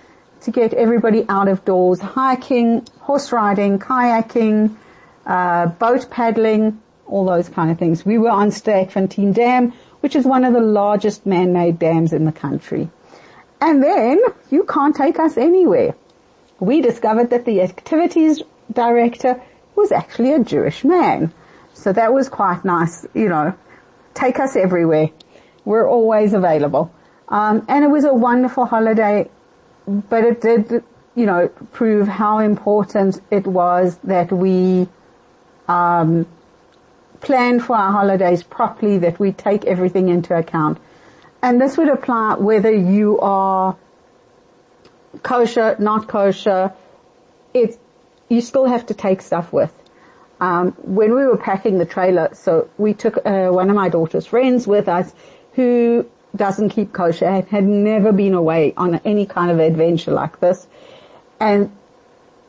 to 0.43 0.51
get 0.51 0.73
everybody 0.73 1.27
out 1.29 1.49
of 1.49 1.65
doors, 1.65 2.01
hiking, 2.01 2.87
horse 3.01 3.33
riding, 3.33 3.79
kayaking, 3.79 4.77
uh, 5.27 5.67
boat 5.67 6.09
paddling, 6.11 6.81
all 7.07 7.25
those 7.25 7.49
kind 7.49 7.71
of 7.71 7.79
things. 7.79 8.07
We 8.07 8.19
were 8.19 8.31
on 8.31 8.51
Sterkfontein 8.51 9.35
Dam, 9.35 9.73
which 10.01 10.15
is 10.15 10.25
one 10.25 10.45
of 10.45 10.53
the 10.53 10.61
largest 10.61 11.27
man-made 11.27 11.79
dams 11.79 12.13
in 12.13 12.25
the 12.25 12.33
country. 12.33 12.89
And 13.61 13.83
then 13.83 14.21
you 14.51 14.65
can't 14.65 14.95
take 14.95 15.19
us 15.19 15.37
anywhere. 15.37 15.95
we 16.61 16.81
discovered 16.81 17.31
that 17.31 17.45
the 17.45 17.63
activities 17.63 18.43
director 18.73 19.41
was 19.77 19.93
actually 19.93 20.33
a 20.33 20.43
Jewish 20.43 20.85
man. 20.85 21.33
So 21.75 21.93
that 21.93 22.13
was 22.13 22.29
quite 22.29 22.65
nice, 22.65 23.07
you 23.15 23.29
know, 23.29 23.55
take 24.15 24.41
us 24.41 24.57
everywhere. 24.57 25.11
We're 25.65 25.89
always 25.89 26.33
available. 26.33 26.93
Um, 27.29 27.65
and 27.69 27.85
it 27.85 27.89
was 27.89 28.05
a 28.05 28.13
wonderful 28.13 28.65
holiday, 28.67 29.29
but 29.87 30.25
it 30.25 30.41
did, 30.41 30.83
you 31.15 31.27
know, 31.27 31.49
prove 31.73 32.09
how 32.09 32.39
important 32.39 33.21
it 33.31 33.47
was 33.47 33.99
that 34.05 34.33
we, 34.33 34.89
um, 35.69 36.27
plan 37.21 37.61
for 37.61 37.77
our 37.77 37.93
holidays 37.93 38.43
properly, 38.43 38.99
that 38.99 39.19
we 39.21 39.33
take 39.33 39.65
everything 39.65 40.09
into 40.09 40.37
account. 40.37 40.79
And 41.43 41.61
this 41.61 41.77
would 41.77 41.89
apply 41.89 42.35
whether 42.37 42.73
you 42.73 43.19
are 43.21 43.77
kosher, 45.23 45.77
not 45.79 46.09
kosher. 46.09 46.73
It's, 47.55 47.79
you 48.29 48.41
still 48.41 48.67
have 48.67 48.87
to 48.87 48.95
take 48.95 49.23
stuff 49.23 49.53
with. 49.53 49.73
Um, 50.41 50.73
when 50.83 51.15
we 51.15 51.27
were 51.27 51.37
packing 51.37 51.79
the 51.79 51.87
trailer, 51.87 52.31
so 52.33 52.69
we 52.79 52.95
took 52.95 53.17
uh, 53.25 53.49
one 53.49 53.71
of 53.71 53.77
my 53.77 53.89
daughter's 53.89 54.27
friends 54.27 54.67
with 54.67 54.89
us 54.89 55.13
who 55.55 56.07
doesn't 56.37 56.71
keep 56.71 56.93
kosher 56.93 57.25
and 57.25 57.49
had 57.49 57.65
never 57.65 58.13
been 58.13 58.35
away 58.35 58.75
on 58.77 58.97
any 59.05 59.27
kind 59.27 59.51
of 59.51 59.59
adventure 59.59 60.13
like 60.13 60.39
this. 60.41 60.67
And 61.41 61.73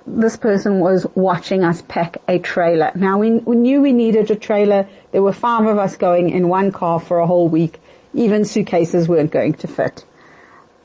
this 0.05 0.37
person 0.37 0.79
was 0.79 1.05
watching 1.15 1.63
us 1.63 1.81
pack 1.87 2.17
a 2.27 2.39
trailer. 2.39 2.91
Now 2.95 3.19
we, 3.19 3.31
we 3.31 3.55
knew 3.55 3.81
we 3.81 3.93
needed 3.93 4.31
a 4.31 4.35
trailer. 4.35 4.87
There 5.11 5.21
were 5.21 5.33
five 5.33 5.65
of 5.65 5.77
us 5.77 5.97
going 5.97 6.29
in 6.29 6.47
one 6.47 6.71
car 6.71 6.99
for 6.99 7.19
a 7.19 7.27
whole 7.27 7.47
week. 7.47 7.79
Even 8.13 8.45
suitcases 8.45 9.07
weren't 9.07 9.31
going 9.31 9.53
to 9.55 9.67
fit. 9.67 10.05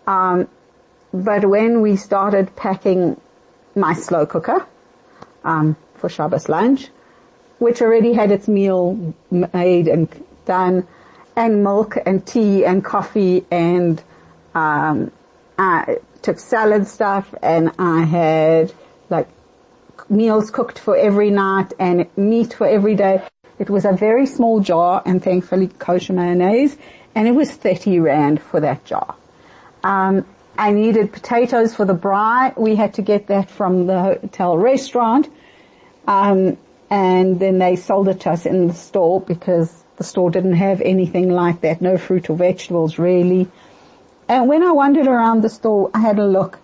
Um, 0.06 0.48
but 1.12 1.44
when 1.44 1.80
we 1.80 1.96
started 1.96 2.54
packing 2.56 3.20
my 3.74 3.94
slow 3.94 4.26
cooker 4.26 4.66
um, 5.44 5.76
for 5.94 6.08
Shabbos 6.08 6.48
lunch, 6.48 6.88
which 7.58 7.80
already 7.80 8.12
had 8.12 8.30
its 8.30 8.48
meal 8.48 9.14
made 9.30 9.88
and 9.88 10.08
done, 10.44 10.86
and 11.36 11.62
milk 11.62 11.96
and 12.06 12.26
tea 12.26 12.64
and 12.64 12.84
coffee 12.84 13.44
and 13.50 14.02
um, 14.54 15.10
I 15.58 15.98
took 16.22 16.38
salad 16.38 16.86
stuff 16.86 17.34
and 17.42 17.72
I 17.78 18.02
had 18.02 18.72
like 19.10 19.28
meals 20.08 20.50
cooked 20.50 20.78
for 20.78 20.96
every 20.96 21.30
night 21.30 21.72
and 21.78 22.06
meat 22.16 22.54
for 22.54 22.66
every 22.66 22.94
day. 22.94 23.22
It 23.58 23.70
was 23.70 23.84
a 23.84 23.92
very 23.92 24.26
small 24.26 24.60
jar 24.60 25.02
and 25.04 25.22
thankfully 25.22 25.68
kosher 25.68 26.12
mayonnaise 26.12 26.76
and 27.14 27.28
it 27.28 27.32
was 27.32 27.50
30 27.50 28.00
rand 28.00 28.42
for 28.42 28.60
that 28.60 28.84
jar. 28.84 29.14
Um, 29.82 30.24
I 30.56 30.70
needed 30.70 31.12
potatoes 31.12 31.74
for 31.74 31.84
the 31.84 31.94
braai. 31.94 32.56
We 32.56 32.76
had 32.76 32.94
to 32.94 33.02
get 33.02 33.26
that 33.26 33.50
from 33.50 33.86
the 33.86 34.00
hotel 34.00 34.56
restaurant. 34.56 35.28
Um, 36.06 36.56
and 36.90 37.40
then 37.40 37.58
they 37.58 37.76
sold 37.76 38.08
it 38.08 38.20
to 38.20 38.30
us 38.30 38.46
in 38.46 38.68
the 38.68 38.74
store 38.74 39.20
because 39.20 39.84
the 39.96 40.04
store 40.04 40.30
didn't 40.30 40.54
have 40.54 40.80
anything 40.80 41.30
like 41.30 41.60
that, 41.62 41.80
no 41.80 41.98
fruit 41.98 42.28
or 42.30 42.36
vegetables 42.36 42.98
really. 42.98 43.48
And 44.28 44.48
when 44.48 44.62
I 44.62 44.72
wandered 44.72 45.06
around 45.06 45.42
the 45.42 45.48
store, 45.48 45.90
I 45.94 46.00
had 46.00 46.18
a 46.18 46.26
look. 46.26 46.58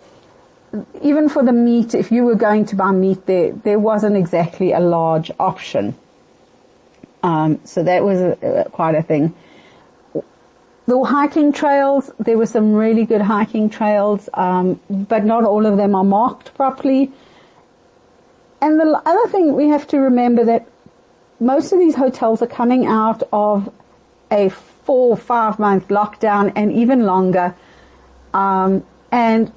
Even 1.03 1.29
for 1.29 1.43
the 1.43 1.53
meat, 1.53 1.95
if 1.95 2.13
you 2.13 2.25
were 2.25 2.37
going 2.37 2.65
to 2.67 2.77
buy 2.77 2.93
meat 2.93 3.27
there, 3.27 3.53
there 3.53 3.79
wasn't 3.79 4.17
exactly 4.17 4.73
a 4.73 4.81
large 4.81 5.31
option. 5.39 5.97
Um, 7.23 7.61
so 7.65 7.83
that 7.83 8.05
was 8.05 8.21
a, 8.21 8.65
a, 8.67 8.71
quite 8.71 8.95
a 8.95 9.03
thing. 9.03 9.35
The 10.91 11.01
hiking 11.05 11.53
trails, 11.53 12.11
there 12.19 12.37
were 12.37 12.47
some 12.47 12.73
really 12.73 13.05
good 13.05 13.21
hiking 13.21 13.71
trails, 13.71 14.29
um, 14.35 14.81
but 14.91 15.25
not 15.25 15.45
all 15.45 15.65
of 15.65 15.77
them 15.77 15.95
are 15.95 16.03
marked 16.03 16.53
properly. 16.55 17.13
And 18.61 18.81
the 18.81 19.01
other 19.07 19.29
thing 19.31 19.55
we 19.55 19.69
have 19.69 19.87
to 19.87 20.01
remember 20.01 20.45
that 20.47 20.67
most 21.39 21.73
of 21.73 21.79
these 21.79 21.95
hotels 21.95 22.43
are 22.43 22.49
coming 22.49 22.87
out 22.87 23.23
of 23.33 23.73
a 24.33 24.49
four 24.49 25.17
five 25.17 25.61
month 25.61 25.87
lockdown 25.91 26.53
and 26.57 26.73
even 26.73 27.07
longer, 27.07 27.55
um, 28.35 28.85
and 29.13 29.53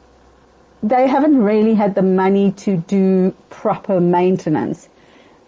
they 0.83 1.07
haven't 1.07 1.41
really 1.41 1.73
had 1.73 1.95
the 1.95 2.03
money 2.03 2.51
to 2.51 2.77
do 2.77 3.33
proper 3.49 3.99
maintenance. 3.99 4.87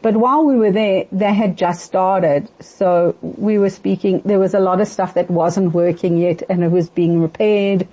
But 0.05 0.17
while 0.17 0.45
we 0.45 0.55
were 0.55 0.71
there, 0.71 1.07
they 1.11 1.33
had 1.33 1.57
just 1.57 1.83
started. 1.83 2.47
So 2.59 3.15
we 3.23 3.57
were 3.57 3.71
speaking, 3.71 4.21
there 4.23 4.37
was 4.37 4.53
a 4.53 4.59
lot 4.59 4.79
of 4.79 4.87
stuff 4.87 5.15
that 5.15 5.31
wasn't 5.31 5.73
working 5.73 6.17
yet 6.17 6.43
and 6.47 6.63
it 6.63 6.69
was 6.69 6.89
being 6.89 7.23
repaired. 7.23 7.87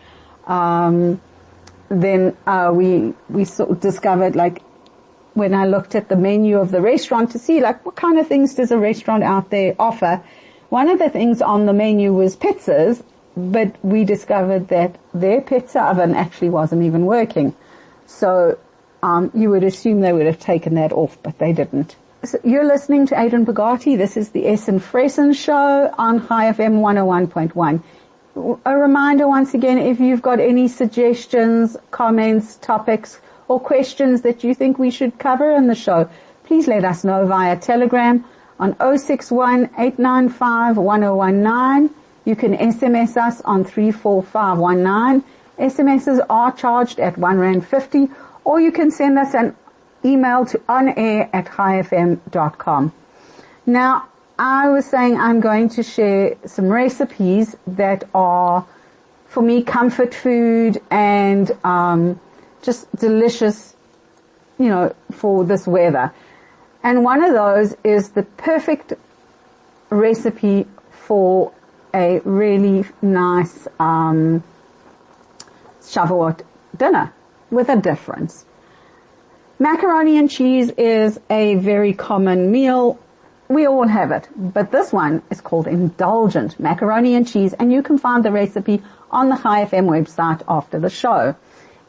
Um, 0.46 1.22
then, 1.88 2.36
uh, 2.46 2.70
we, 2.74 3.14
we 3.30 3.46
sort 3.46 3.70
of 3.70 3.80
discovered 3.80 4.36
like, 4.36 4.60
when 5.32 5.54
I 5.54 5.64
looked 5.64 5.94
at 5.94 6.10
the 6.10 6.16
menu 6.16 6.58
of 6.58 6.70
the 6.70 6.82
restaurant 6.82 7.30
to 7.30 7.38
see 7.38 7.62
like 7.62 7.82
what 7.86 7.96
kind 7.96 8.18
of 8.18 8.28
things 8.28 8.56
does 8.56 8.70
a 8.72 8.76
restaurant 8.76 9.22
out 9.22 9.48
there 9.48 9.74
offer, 9.78 10.22
one 10.68 10.90
of 10.90 10.98
the 10.98 11.08
things 11.08 11.40
on 11.40 11.64
the 11.64 11.72
menu 11.72 12.12
was 12.12 12.36
pizzas, 12.36 13.02
but 13.38 13.82
we 13.82 14.04
discovered 14.04 14.68
that 14.68 14.98
their 15.14 15.40
pizza 15.40 15.82
oven 15.82 16.14
actually 16.14 16.50
wasn't 16.50 16.82
even 16.82 17.06
working. 17.06 17.56
So 18.04 18.58
um, 19.02 19.30
you 19.32 19.48
would 19.48 19.64
assume 19.64 20.02
they 20.02 20.12
would 20.12 20.26
have 20.26 20.38
taken 20.38 20.74
that 20.74 20.92
off, 20.92 21.16
but 21.22 21.38
they 21.38 21.54
didn't. 21.54 21.96
You're 22.44 22.64
listening 22.64 23.06
to 23.08 23.18
Adrienne 23.18 23.44
Bogatie. 23.44 23.98
This 23.98 24.16
is 24.16 24.28
the 24.28 24.46
Essen 24.46 24.78
Fressen 24.78 25.34
show 25.34 25.92
on 25.98 26.24
Chai 26.28 26.52
FM 26.52 26.78
101.1. 26.78 28.60
A 28.64 28.78
reminder 28.78 29.26
once 29.26 29.54
again, 29.54 29.76
if 29.76 29.98
you've 29.98 30.22
got 30.22 30.38
any 30.38 30.68
suggestions, 30.68 31.76
comments, 31.90 32.58
topics, 32.58 33.20
or 33.48 33.58
questions 33.58 34.22
that 34.22 34.44
you 34.44 34.54
think 34.54 34.78
we 34.78 34.88
should 34.88 35.18
cover 35.18 35.50
in 35.50 35.66
the 35.66 35.74
show, 35.74 36.08
please 36.44 36.68
let 36.68 36.84
us 36.84 37.02
know 37.02 37.26
via 37.26 37.56
Telegram 37.58 38.24
on 38.60 38.76
61 38.96 39.68
895 39.76 40.76
You 42.24 42.36
can 42.36 42.56
SMS 42.56 43.16
us 43.16 43.40
on 43.40 43.64
34519. 43.64 45.24
SMSs 45.58 46.24
are 46.30 46.52
charged 46.52 47.00
at 47.00 47.18
1 47.18 47.38
Rand 47.38 47.66
50 47.66 48.08
or 48.44 48.60
you 48.60 48.70
can 48.70 48.92
send 48.92 49.18
us 49.18 49.34
an 49.34 49.56
email 50.04 50.44
to 50.46 50.58
onair 50.60 51.28
at 51.32 51.46
chaifm.com. 51.46 52.92
Now, 53.66 54.08
I 54.38 54.68
was 54.68 54.86
saying 54.86 55.18
I'm 55.18 55.40
going 55.40 55.68
to 55.70 55.82
share 55.82 56.36
some 56.46 56.68
recipes 56.68 57.56
that 57.66 58.04
are, 58.14 58.66
for 59.26 59.42
me, 59.42 59.62
comfort 59.62 60.14
food 60.14 60.80
and 60.90 61.50
um, 61.64 62.18
just 62.62 62.94
delicious, 62.96 63.76
you 64.58 64.68
know, 64.68 64.94
for 65.12 65.44
this 65.44 65.66
weather. 65.66 66.12
And 66.82 67.04
one 67.04 67.22
of 67.22 67.32
those 67.32 67.76
is 67.84 68.10
the 68.10 68.24
perfect 68.24 68.94
recipe 69.90 70.66
for 70.90 71.52
a 71.94 72.20
really 72.24 72.84
nice 73.02 73.68
um, 73.78 74.42
Shavuot 75.80 76.40
dinner 76.76 77.12
with 77.50 77.68
a 77.68 77.76
difference. 77.76 78.46
Macaroni 79.62 80.18
and 80.18 80.28
cheese 80.28 80.70
is 80.70 81.20
a 81.30 81.54
very 81.54 81.92
common 81.92 82.50
meal. 82.50 82.98
We 83.46 83.64
all 83.68 83.86
have 83.86 84.10
it, 84.10 84.28
but 84.36 84.72
this 84.72 84.92
one 84.92 85.22
is 85.30 85.40
called 85.40 85.68
indulgent 85.68 86.58
macaroni 86.58 87.14
and 87.14 87.24
cheese 87.24 87.52
and 87.52 87.72
you 87.72 87.80
can 87.80 87.96
find 87.96 88.24
the 88.24 88.32
recipe 88.32 88.82
on 89.12 89.28
the 89.28 89.36
Chai 89.36 89.64
FM 89.64 89.86
website 89.86 90.42
after 90.48 90.80
the 90.80 90.90
show. 90.90 91.36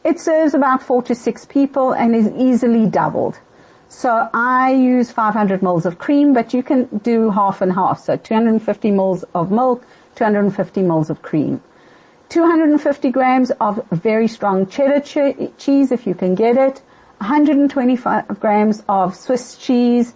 It 0.04 0.20
serves 0.20 0.54
about 0.54 0.84
four 0.84 1.02
to 1.02 1.16
six 1.16 1.46
people 1.46 1.90
and 1.90 2.14
is 2.14 2.28
easily 2.36 2.86
doubled. 2.86 3.40
So 3.88 4.28
I 4.32 4.70
use 4.72 5.10
500 5.10 5.60
mils 5.60 5.84
of 5.84 5.98
cream, 5.98 6.32
but 6.32 6.54
you 6.54 6.62
can 6.62 6.84
do 6.98 7.28
half 7.30 7.60
and 7.60 7.72
half. 7.72 7.98
So 7.98 8.16
250 8.16 8.92
mils 8.92 9.24
of 9.34 9.50
milk, 9.50 9.84
250 10.14 10.80
mils 10.82 11.10
of 11.10 11.22
cream. 11.22 11.60
250 12.28 13.10
grams 13.10 13.50
of 13.60 13.84
very 13.90 14.28
strong 14.28 14.68
cheddar 14.68 15.00
che- 15.00 15.50
cheese 15.58 15.90
if 15.90 16.06
you 16.06 16.14
can 16.14 16.36
get 16.36 16.56
it. 16.56 16.80
125 17.18 18.40
grams 18.40 18.82
of 18.88 19.14
Swiss 19.14 19.56
cheese, 19.56 20.14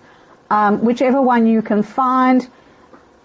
um, 0.51 0.85
whichever 0.85 1.21
one 1.21 1.47
you 1.47 1.63
can 1.63 1.83
find, 1.83 2.49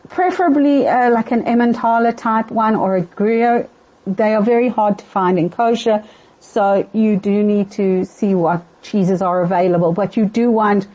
preferably 0.10 0.88
uh, 0.88 1.10
like 1.12 1.32
an 1.32 1.44
Emmentaler 1.48 2.12
type 2.12 2.52
one 2.52 2.76
or 2.76 2.96
a 2.98 3.02
Gruyere. 3.02 3.68
They 4.06 4.36
are 4.36 4.42
very 4.42 4.70
hard 4.70 5.00
to 5.00 5.06
find 5.06 5.40
in 5.40 5.50
kosher, 5.50 6.04
so 6.40 6.88
you 6.94 7.18
do 7.18 7.44
need 7.44 7.72
to 7.72 8.06
see 8.06 8.36
what 8.36 8.64
cheeses 8.82 9.22
are 9.22 9.42
available, 9.42 9.94
but 9.94 10.18
you 10.18 10.26
do 10.26 10.52
want 10.52 10.88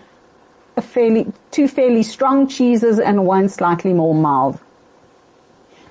a 0.77 0.83
fairly, 0.83 1.33
two 1.51 1.67
fairly 1.67 2.03
strong 2.03 2.47
cheeses 2.47 2.99
and 2.99 3.27
one 3.27 3.49
slightly 3.49 3.93
more 3.93 4.15
mild. 4.15 4.61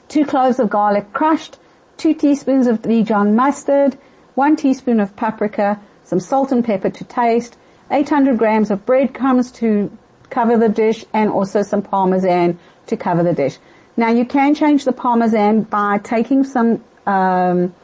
Two 0.07 0.25
cloves 0.25 0.59
of 0.59 0.69
garlic 0.69 1.11
crushed, 1.11 1.57
two 1.97 2.13
teaspoons 2.13 2.67
of 2.67 2.81
Dijon 2.81 3.35
mustard, 3.35 3.97
one 4.35 4.55
teaspoon 4.55 4.99
of 4.99 5.15
paprika, 5.15 5.79
some 6.07 6.21
salt 6.21 6.53
and 6.53 6.63
pepper 6.63 6.89
to 6.89 7.03
taste, 7.03 7.57
800 7.91 8.37
grams 8.37 8.71
of 8.71 8.85
breadcrumbs 8.85 9.51
to 9.51 9.91
cover 10.29 10.57
the 10.57 10.69
dish, 10.69 11.03
and 11.13 11.29
also 11.29 11.61
some 11.61 11.81
parmesan 11.81 12.57
to 12.87 12.95
cover 12.95 13.23
the 13.23 13.33
dish. 13.33 13.57
Now 13.97 14.09
you 14.11 14.25
can 14.25 14.55
change 14.55 14.85
the 14.85 14.93
parmesan 14.93 15.63
by 15.63 15.97
taking 15.97 16.45
some 16.45 16.83
um, 17.05 17.75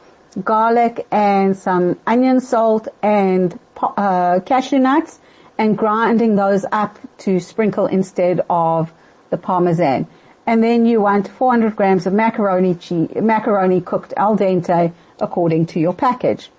garlic 0.42 1.06
and 1.10 1.56
some 1.56 1.98
onion 2.06 2.40
salt 2.40 2.88
and 3.02 3.58
uh, 3.82 4.40
cashew 4.40 4.78
nuts 4.78 5.20
and 5.58 5.76
grinding 5.76 6.34
those 6.36 6.64
up 6.72 6.98
to 7.18 7.40
sprinkle 7.40 7.86
instead 7.86 8.40
of 8.48 8.92
the 9.30 9.36
parmesan. 9.36 10.06
And 10.46 10.62
then 10.62 10.86
you 10.86 11.00
want 11.00 11.28
400 11.28 11.76
grams 11.76 12.06
of 12.06 12.12
macaroni 12.12 12.74
cheese, 12.74 13.10
macaroni 13.14 13.80
cooked 13.80 14.14
al 14.16 14.36
dente 14.36 14.92
according 15.20 15.66
to 15.66 15.80
your 15.80 15.94
package. 15.94 16.50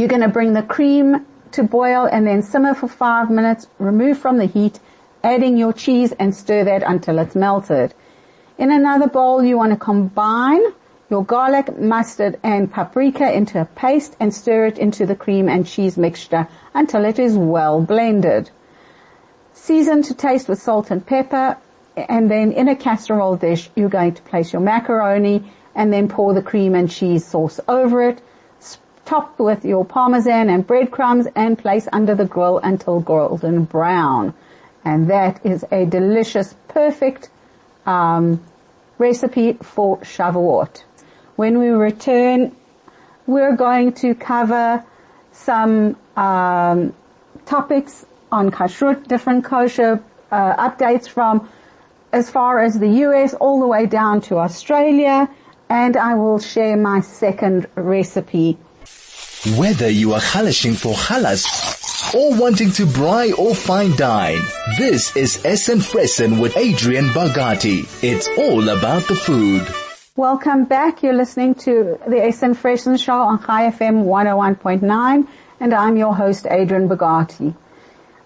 You're 0.00 0.08
going 0.08 0.22
to 0.22 0.28
bring 0.28 0.54
the 0.54 0.62
cream 0.62 1.26
to 1.52 1.62
boil 1.62 2.08
and 2.10 2.26
then 2.26 2.40
simmer 2.40 2.72
for 2.72 2.88
five 2.88 3.28
minutes, 3.28 3.66
remove 3.78 4.16
from 4.16 4.38
the 4.38 4.46
heat, 4.46 4.80
adding 5.22 5.58
your 5.58 5.74
cheese 5.74 6.12
and 6.12 6.34
stir 6.34 6.64
that 6.64 6.82
until 6.82 7.18
it's 7.18 7.34
melted. 7.34 7.92
In 8.56 8.70
another 8.70 9.08
bowl, 9.08 9.44
you 9.44 9.58
want 9.58 9.72
to 9.72 9.78
combine 9.78 10.62
your 11.10 11.22
garlic, 11.22 11.78
mustard 11.78 12.40
and 12.42 12.72
paprika 12.72 13.30
into 13.30 13.60
a 13.60 13.66
paste 13.66 14.16
and 14.18 14.32
stir 14.32 14.64
it 14.64 14.78
into 14.78 15.04
the 15.04 15.14
cream 15.14 15.50
and 15.50 15.66
cheese 15.66 15.98
mixture 15.98 16.48
until 16.72 17.04
it 17.04 17.18
is 17.18 17.36
well 17.36 17.82
blended. 17.82 18.48
Season 19.52 20.00
to 20.04 20.14
taste 20.14 20.48
with 20.48 20.62
salt 20.62 20.90
and 20.90 21.04
pepper 21.04 21.58
and 21.94 22.30
then 22.30 22.52
in 22.52 22.68
a 22.68 22.74
casserole 22.74 23.36
dish 23.36 23.68
you're 23.76 23.90
going 23.90 24.14
to 24.14 24.22
place 24.22 24.50
your 24.50 24.62
macaroni 24.62 25.44
and 25.74 25.92
then 25.92 26.08
pour 26.08 26.32
the 26.32 26.40
cream 26.40 26.74
and 26.74 26.90
cheese 26.90 27.26
sauce 27.26 27.60
over 27.68 28.00
it. 28.00 28.22
Top 29.10 29.40
with 29.40 29.64
your 29.64 29.84
parmesan 29.84 30.48
and 30.48 30.64
breadcrumbs 30.64 31.26
and 31.34 31.58
place 31.58 31.88
under 31.92 32.14
the 32.14 32.24
grill 32.24 32.58
until 32.58 33.00
golden 33.00 33.64
brown. 33.64 34.32
And 34.84 35.10
that 35.10 35.44
is 35.44 35.64
a 35.72 35.84
delicious, 35.84 36.54
perfect 36.68 37.28
um, 37.86 38.40
recipe 38.98 39.54
for 39.54 39.98
Shavuot. 40.02 40.84
When 41.34 41.58
we 41.58 41.70
return, 41.70 42.54
we're 43.26 43.56
going 43.56 43.94
to 43.94 44.14
cover 44.14 44.84
some 45.32 45.96
um, 46.16 46.94
topics 47.46 48.06
on 48.30 48.52
kashrut, 48.52 49.08
different 49.08 49.44
kosher 49.44 50.00
uh, 50.30 50.70
updates 50.70 51.08
from 51.08 51.48
as 52.12 52.30
far 52.30 52.60
as 52.60 52.78
the 52.78 52.90
US 53.06 53.34
all 53.34 53.58
the 53.58 53.66
way 53.66 53.86
down 53.86 54.20
to 54.20 54.38
Australia, 54.38 55.28
and 55.68 55.96
I 55.96 56.14
will 56.14 56.38
share 56.38 56.76
my 56.76 57.00
second 57.00 57.66
recipe. 57.74 58.56
Whether 59.56 59.88
you 59.88 60.12
are 60.12 60.20
halashing 60.20 60.76
for 60.76 60.92
halas 60.92 62.14
or 62.14 62.38
wanting 62.38 62.72
to 62.72 62.84
braai 62.84 63.32
or 63.38 63.54
fine 63.54 63.96
dine, 63.96 64.42
this 64.76 65.16
is 65.16 65.42
Essen 65.46 65.78
Fressen 65.78 66.42
with 66.42 66.58
Adrienne 66.58 67.08
Bogatie. 67.08 67.88
It's 68.04 68.28
all 68.36 68.68
about 68.68 69.04
the 69.04 69.14
food. 69.14 69.66
Welcome 70.14 70.66
back. 70.66 71.02
You're 71.02 71.14
listening 71.14 71.54
to 71.54 71.98
the 72.06 72.22
Essen 72.22 72.54
Fressen 72.54 73.02
Show 73.02 73.14
on 73.14 73.42
Chai 73.42 73.70
FM 73.70 74.04
101.9 74.04 75.26
and 75.58 75.72
I'm 75.72 75.96
your 75.96 76.14
host 76.14 76.44
Adrienne 76.44 76.86
Bogatie. 76.86 77.56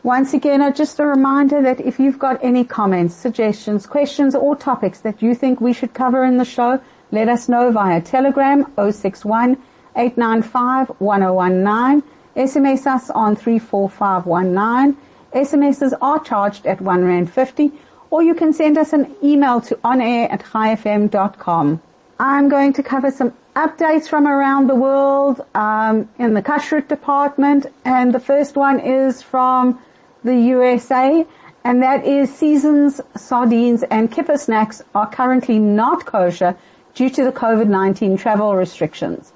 Once 0.03 0.35
again, 0.35 0.61
uh, 0.61 0.73
just 0.73 0.99
a 0.99 1.07
reminder 1.07 1.63
that 1.63 1.79
if 1.81 2.01
you've 2.01 2.19
got 2.19 2.43
any 2.43 2.65
comments, 2.65 3.15
suggestions, 3.15 3.87
questions 3.87 4.35
or 4.35 4.57
topics 4.57 4.99
that 5.03 5.23
you 5.23 5.37
think 5.37 5.61
we 5.61 5.73
should 5.73 5.95
cover 5.95 6.25
in 6.25 6.39
the 6.39 6.45
show, 6.45 6.81
let 7.13 7.29
us 7.29 7.49
know 7.49 7.71
via 7.71 8.01
Telegram 8.01 8.67
061 8.77 9.57
895 9.97 10.89
1019. 10.99 12.03
SMS 12.37 12.87
us 12.87 13.11
on 13.11 13.37
34519. 13.37 14.97
SMSs 15.33 15.93
are 16.01 16.19
charged 16.21 16.67
at 16.67 16.81
1 16.81 17.05
Rand 17.05 17.33
50 17.33 17.73
or 18.15 18.23
you 18.23 18.33
can 18.33 18.53
send 18.53 18.79
us 18.79 18.93
an 18.93 19.13
email 19.25 19.61
to 19.61 19.75
onair 19.77 20.33
at 20.33 20.41
chaifm.com. 20.45 21.83
I'm 22.21 22.49
going 22.49 22.73
to 22.75 22.83
cover 22.83 23.11
some 23.11 23.33
updates 23.57 24.07
from 24.09 24.29
around 24.29 24.69
the 24.69 24.77
world 24.77 25.45
um, 25.57 26.09
in 26.21 26.35
the 26.35 26.41
kashrut 26.41 26.87
department, 26.87 27.67
and 27.85 28.15
the 28.15 28.21
first 28.21 28.55
one 28.55 28.79
is 28.79 29.21
from 29.21 29.81
the 30.23 30.37
USA, 30.37 31.27
and 31.65 31.83
that 31.83 32.05
is 32.05 32.33
seasons, 32.33 33.01
sardines, 33.17 33.83
and 33.91 34.13
kipper 34.13 34.39
snacks 34.39 34.81
are 34.95 35.11
currently 35.11 35.59
not 35.59 36.07
kosher 36.07 36.57
due 36.95 37.11
to 37.11 37.25
the 37.25 37.33
COVID-19 37.33 38.17
travel 38.17 38.55
restrictions. 38.55 39.33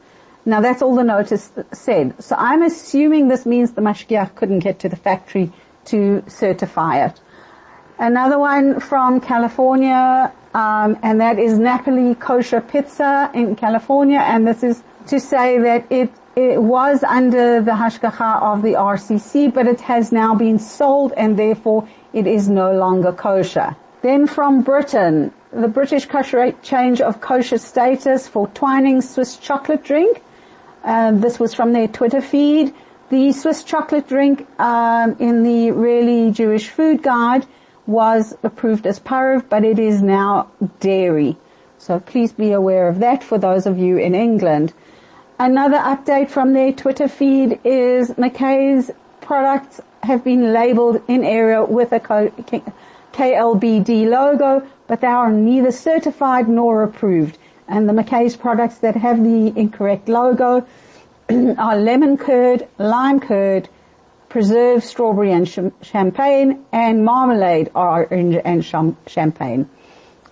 Now 0.48 0.62
that's 0.62 0.80
all 0.80 0.96
the 0.96 1.04
notice 1.04 1.52
said. 1.72 2.14
So 2.24 2.34
I'm 2.38 2.62
assuming 2.62 3.28
this 3.28 3.44
means 3.44 3.72
the 3.72 3.82
mashgiach 3.82 4.34
couldn't 4.34 4.60
get 4.60 4.78
to 4.78 4.88
the 4.88 4.96
factory 4.96 5.52
to 5.84 6.24
certify 6.26 7.04
it. 7.04 7.20
Another 7.98 8.38
one 8.38 8.80
from 8.80 9.20
California, 9.20 10.32
um, 10.54 10.98
and 11.02 11.20
that 11.20 11.38
is 11.38 11.58
Napoli 11.58 12.14
Kosher 12.14 12.62
Pizza 12.62 13.30
in 13.34 13.56
California, 13.56 14.20
and 14.20 14.48
this 14.48 14.62
is 14.62 14.82
to 15.08 15.20
say 15.20 15.58
that 15.58 15.84
it 15.90 16.10
it 16.34 16.62
was 16.62 17.04
under 17.04 17.60
the 17.60 17.72
hashgacha 17.72 18.40
of 18.40 18.62
the 18.62 18.72
RCC, 18.72 19.52
but 19.52 19.66
it 19.66 19.82
has 19.82 20.12
now 20.12 20.34
been 20.34 20.58
sold 20.58 21.12
and 21.16 21.38
therefore 21.38 21.86
it 22.14 22.26
is 22.26 22.48
no 22.48 22.72
longer 22.72 23.12
kosher. 23.12 23.76
Then 24.00 24.26
from 24.26 24.62
Britain, 24.62 25.32
the 25.52 25.68
British 25.68 26.06
kosher 26.06 26.52
change 26.62 27.00
of 27.00 27.20
kosher 27.20 27.58
status 27.58 28.28
for 28.28 28.46
Twinings 28.48 29.10
Swiss 29.10 29.36
chocolate 29.36 29.82
drink. 29.82 30.22
Um, 30.84 31.20
this 31.20 31.38
was 31.38 31.54
from 31.54 31.72
their 31.72 31.88
Twitter 31.88 32.20
feed. 32.20 32.74
The 33.10 33.32
Swiss 33.32 33.64
chocolate 33.64 34.08
drink 34.08 34.46
um, 34.60 35.16
in 35.18 35.42
the 35.42 35.70
Really 35.70 36.30
Jewish 36.30 36.68
Food 36.68 37.02
Guide 37.02 37.46
was 37.86 38.36
approved 38.42 38.86
as 38.86 38.98
parve, 38.98 39.48
but 39.48 39.64
it 39.64 39.78
is 39.78 40.02
now 40.02 40.50
dairy. 40.80 41.36
So 41.78 42.00
please 42.00 42.32
be 42.32 42.52
aware 42.52 42.88
of 42.88 42.98
that 42.98 43.24
for 43.24 43.38
those 43.38 43.64
of 43.64 43.78
you 43.78 43.96
in 43.96 44.14
England. 44.14 44.74
Another 45.38 45.78
update 45.78 46.28
from 46.28 46.52
their 46.52 46.72
Twitter 46.72 47.08
feed 47.08 47.60
is 47.64 48.10
McKay's 48.10 48.90
products 49.20 49.80
have 50.02 50.24
been 50.24 50.52
labeled 50.52 51.00
in 51.08 51.24
area 51.24 51.64
with 51.64 51.92
a 51.92 52.00
KLBD 53.12 54.08
logo, 54.08 54.66
but 54.86 55.00
they 55.00 55.06
are 55.06 55.30
neither 55.30 55.70
certified 55.70 56.48
nor 56.48 56.82
approved. 56.82 57.38
And 57.68 57.88
the 57.88 57.92
McKay's 57.92 58.36
products 58.36 58.78
that 58.78 58.96
have 58.96 59.22
the 59.22 59.52
incorrect 59.54 60.08
logo 60.08 60.66
are 61.30 61.76
lemon 61.76 62.16
curd, 62.16 62.66
lime 62.78 63.20
curd, 63.20 63.68
preserved 64.28 64.84
strawberry 64.84 65.32
and 65.32 65.72
champagne, 65.82 66.64
and 66.72 67.04
marmalade 67.04 67.70
orange 67.74 68.40
and 68.44 68.64
champagne. 69.06 69.68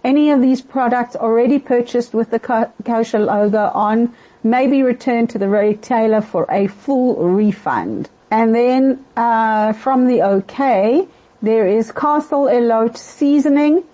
Any 0.04 0.30
of 0.30 0.40
these 0.40 0.62
products 0.62 1.16
already 1.16 1.58
purchased 1.58 2.14
with 2.14 2.30
the 2.30 2.38
kosher 2.84 3.18
logo 3.18 3.70
on 3.74 4.14
may 4.44 4.68
be 4.68 4.82
returned 4.82 5.30
to 5.30 5.38
the 5.38 5.48
retailer 5.48 6.20
for 6.20 6.46
a 6.50 6.68
full 6.68 7.16
refund. 7.16 8.08
And 8.30 8.54
then 8.54 9.04
uh, 9.16 9.72
from 9.72 10.06
the 10.06 10.22
OK, 10.22 11.06
there 11.42 11.66
is 11.66 11.92
Castle 11.92 12.44
Elote 12.44 12.96
seasoning. 12.96 13.84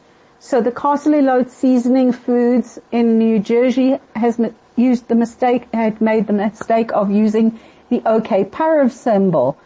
So 0.44 0.60
the 0.60 0.72
Castle 0.72 1.12
Elote 1.12 1.50
seasoning 1.50 2.10
foods 2.10 2.76
in 2.90 3.16
New 3.16 3.38
Jersey 3.38 4.00
has 4.16 4.40
used 4.74 5.06
the 5.06 5.14
mistake, 5.14 5.72
had 5.72 6.00
made 6.00 6.26
the 6.26 6.32
mistake 6.32 6.90
of 6.92 7.12
using 7.12 7.60
the 7.90 8.02
OK 8.04 8.46
Parav 8.46 8.90
symbol 8.90 9.56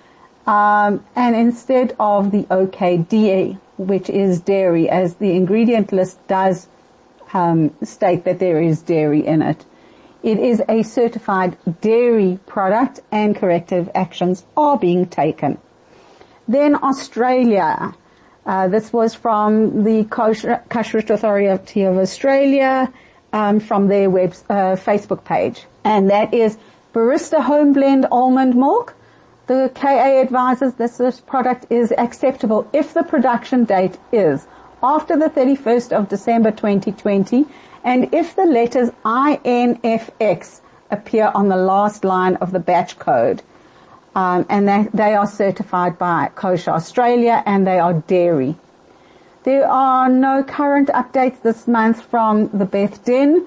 um, 0.47 1.03
and 1.17 1.35
instead 1.35 1.97
of 1.99 2.31
the 2.31 2.43
OKDA, 2.43 3.59
which 3.79 4.11
is 4.11 4.43
dairy, 4.43 4.87
as 4.91 5.15
the 5.15 5.31
ingredient 5.31 5.93
list 5.93 6.19
does 6.29 6.69
um, 7.33 7.75
state 7.83 8.25
that 8.25 8.39
there 8.39 8.61
is 8.61 8.83
dairy 8.83 9.27
in 9.27 9.41
it. 9.41 9.65
It 10.23 10.39
is 10.39 10.62
a 10.69 10.83
certified 10.83 11.57
dairy 11.81 12.39
product 12.45 13.01
and 13.11 13.35
corrective 13.35 13.89
actions 13.95 14.45
are 14.59 14.77
being 14.77 15.07
taken. 15.07 15.57
Then 16.47 16.75
Australia. 16.75 17.95
Uh, 18.46 18.68
this 18.68 18.92
was 18.92 19.14
from 19.14 19.85
the 19.85 20.04
Kashrut 20.04 21.11
Authority 21.11 21.82
of 21.82 21.98
Australia 21.98 22.92
um, 23.32 23.61
from 23.61 23.88
their 23.88 24.09
web 24.09 24.35
uh, 24.48 24.76
Facebook 24.76 25.24
page, 25.24 25.64
and 25.85 26.09
that 26.11 26.32
is 26.32 26.56
Barista 26.94 27.42
Home 27.42 27.72
Blend 27.72 28.06
Almond 28.11 28.54
Milk 28.54 28.94
the 29.46 29.70
KA 29.76 30.20
advises 30.20 30.74
this 30.74 31.20
product 31.20 31.66
is 31.70 31.92
acceptable 31.96 32.68
if 32.72 32.94
the 32.94 33.04
production 33.04 33.62
date 33.64 33.96
is 34.11 34.46
after 34.82 35.16
the 35.16 35.30
31st 35.30 35.92
of 35.92 36.09
December 36.09 36.50
2020 36.50 37.44
and 37.85 38.12
if 38.12 38.35
the 38.35 38.44
letters 38.44 38.90
INFX 39.04 40.61
appear 40.90 41.30
on 41.32 41.48
the 41.48 41.56
last 41.56 42.04
line 42.04 42.35
of 42.37 42.50
the 42.50 42.59
batch 42.59 42.98
code. 42.98 43.40
Um, 44.16 44.44
and 44.48 44.66
they, 44.66 44.88
they 44.94 45.14
are 45.14 45.26
certified 45.26 45.98
by 45.98 46.31
Kosher 46.35 46.70
Australia 46.70 47.42
and 47.44 47.66
they 47.66 47.79
are 47.79 47.92
dairy. 47.92 48.57
There 49.44 49.68
are 49.68 50.09
no 50.09 50.42
current 50.42 50.88
updates 50.88 51.42
this 51.42 51.68
month 51.68 52.00
from 52.00 52.48
the 52.48 52.64
Beth 52.64 53.05
Din, 53.05 53.46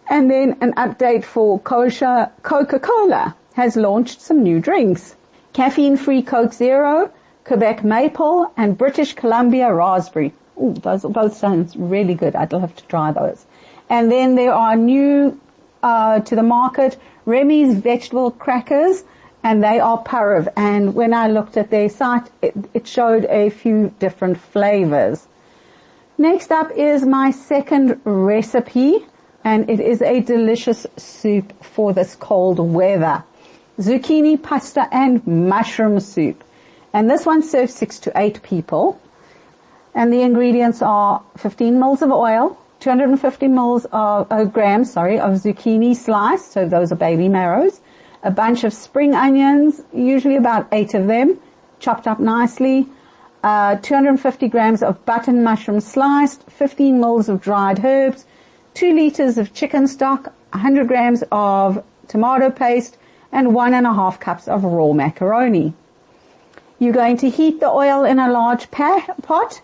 And 0.09 0.31
then 0.31 0.57
an 0.61 0.73
update 0.73 1.25
for 1.25 1.59
kosher 1.59 2.31
Coca-Cola 2.43 3.35
has 3.53 3.75
launched 3.75 4.21
some 4.21 4.43
new 4.43 4.59
drinks. 4.59 5.15
Caffeine-free 5.53 6.21
Coke 6.21 6.53
Zero, 6.53 7.11
Quebec 7.43 7.83
Maple, 7.83 8.51
and 8.55 8.77
British 8.77 9.13
Columbia 9.13 9.73
Raspberry. 9.73 10.33
Ooh, 10.61 10.73
those 10.73 11.03
both 11.03 11.35
sounds 11.35 11.75
really 11.75 12.13
good. 12.13 12.35
I'd 12.35 12.53
love 12.53 12.75
to 12.75 12.83
try 12.85 13.11
those. 13.11 13.45
And 13.89 14.11
then 14.11 14.35
there 14.35 14.53
are 14.53 14.75
new 14.75 15.39
uh, 15.83 16.19
to 16.21 16.35
the 16.35 16.43
market 16.43 16.97
Remy's 17.25 17.75
vegetable 17.75 18.31
crackers, 18.31 19.03
and 19.43 19.63
they 19.63 19.79
are 19.79 20.01
Parav. 20.03 20.47
And 20.55 20.95
when 20.95 21.13
I 21.13 21.27
looked 21.27 21.57
at 21.57 21.69
their 21.69 21.89
site, 21.89 22.29
it, 22.41 22.55
it 22.73 22.87
showed 22.87 23.25
a 23.25 23.49
few 23.49 23.93
different 23.99 24.39
flavors. 24.39 25.27
Next 26.19 26.51
up 26.51 26.71
is 26.71 27.05
my 27.05 27.29
second 27.29 28.01
recipe, 28.03 29.05
and 29.43 29.69
it 29.69 29.79
is 29.79 30.01
a 30.01 30.19
delicious 30.19 30.87
soup 30.97 31.53
for 31.63 31.93
this 31.93 32.15
cold 32.15 32.57
weather. 32.57 33.23
Zucchini 33.77 34.41
pasta 34.41 34.87
and 34.91 35.25
mushroom 35.27 35.99
soup. 35.99 36.43
And 36.91 37.07
this 37.07 37.27
one 37.27 37.43
serves 37.43 37.75
six 37.75 37.99
to 37.99 38.11
eight 38.15 38.41
people. 38.41 38.99
And 39.93 40.11
the 40.11 40.21
ingredients 40.21 40.81
are 40.81 41.21
15 41.37 41.79
mils 41.79 42.01
of 42.01 42.09
oil, 42.09 42.57
250 42.79 43.47
mils 43.47 43.85
of, 43.91 44.25
uh, 44.31 44.45
grams, 44.45 44.91
sorry, 44.91 45.19
of 45.19 45.33
zucchini 45.33 45.95
sliced, 45.95 46.51
so 46.51 46.67
those 46.67 46.91
are 46.91 46.95
baby 46.95 47.29
marrows, 47.29 47.79
a 48.23 48.31
bunch 48.31 48.63
of 48.63 48.73
spring 48.73 49.13
onions, 49.13 49.83
usually 49.93 50.35
about 50.35 50.67
eight 50.71 50.95
of 50.95 51.05
them, 51.05 51.39
chopped 51.79 52.07
up 52.07 52.19
nicely, 52.19 52.87
uh, 53.43 53.75
250 53.77 54.47
grams 54.47 54.81
of 54.83 55.03
button 55.05 55.43
mushroom 55.43 55.79
sliced, 55.79 56.43
15 56.49 56.99
mils 56.99 57.29
of 57.29 57.41
dried 57.41 57.83
herbs, 57.83 58.25
2 58.73 58.93
liters 58.93 59.37
of 59.37 59.53
chicken 59.53 59.87
stock, 59.87 60.33
100 60.51 60.87
grams 60.87 61.23
of 61.31 61.83
tomato 62.07 62.49
paste, 62.49 62.97
and 63.31 63.53
one 63.53 63.73
and 63.73 63.85
a 63.85 63.93
half 63.93 64.19
cups 64.19 64.47
of 64.47 64.63
raw 64.63 64.91
macaroni. 64.93 65.73
You're 66.79 66.93
going 66.93 67.17
to 67.17 67.29
heat 67.29 67.59
the 67.59 67.69
oil 67.69 68.05
in 68.05 68.19
a 68.19 68.31
large 68.31 68.69
pot, 68.71 69.61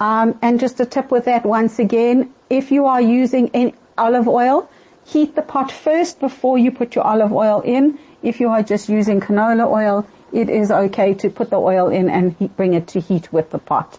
um, 0.00 0.38
and 0.42 0.60
just 0.60 0.80
a 0.80 0.86
tip 0.86 1.10
with 1.10 1.24
that 1.24 1.46
once 1.46 1.78
again, 1.78 2.32
if 2.50 2.70
you 2.70 2.86
are 2.86 3.00
using 3.00 3.72
olive 3.96 4.28
oil, 4.28 4.68
heat 5.04 5.34
the 5.34 5.42
pot 5.42 5.70
first 5.70 6.20
before 6.20 6.58
you 6.58 6.70
put 6.70 6.94
your 6.94 7.04
olive 7.04 7.32
oil 7.32 7.60
in. 7.64 7.98
If 8.22 8.40
you 8.40 8.48
are 8.48 8.62
just 8.62 8.88
using 8.88 9.20
canola 9.20 9.66
oil, 9.66 10.06
it 10.32 10.48
is 10.48 10.70
okay 10.70 11.14
to 11.14 11.30
put 11.30 11.50
the 11.50 11.56
oil 11.56 11.88
in 11.88 12.08
and 12.08 12.34
heat, 12.34 12.56
bring 12.56 12.74
it 12.74 12.86
to 12.88 13.00
heat 13.00 13.32
with 13.32 13.50
the 13.50 13.58
pot. 13.58 13.98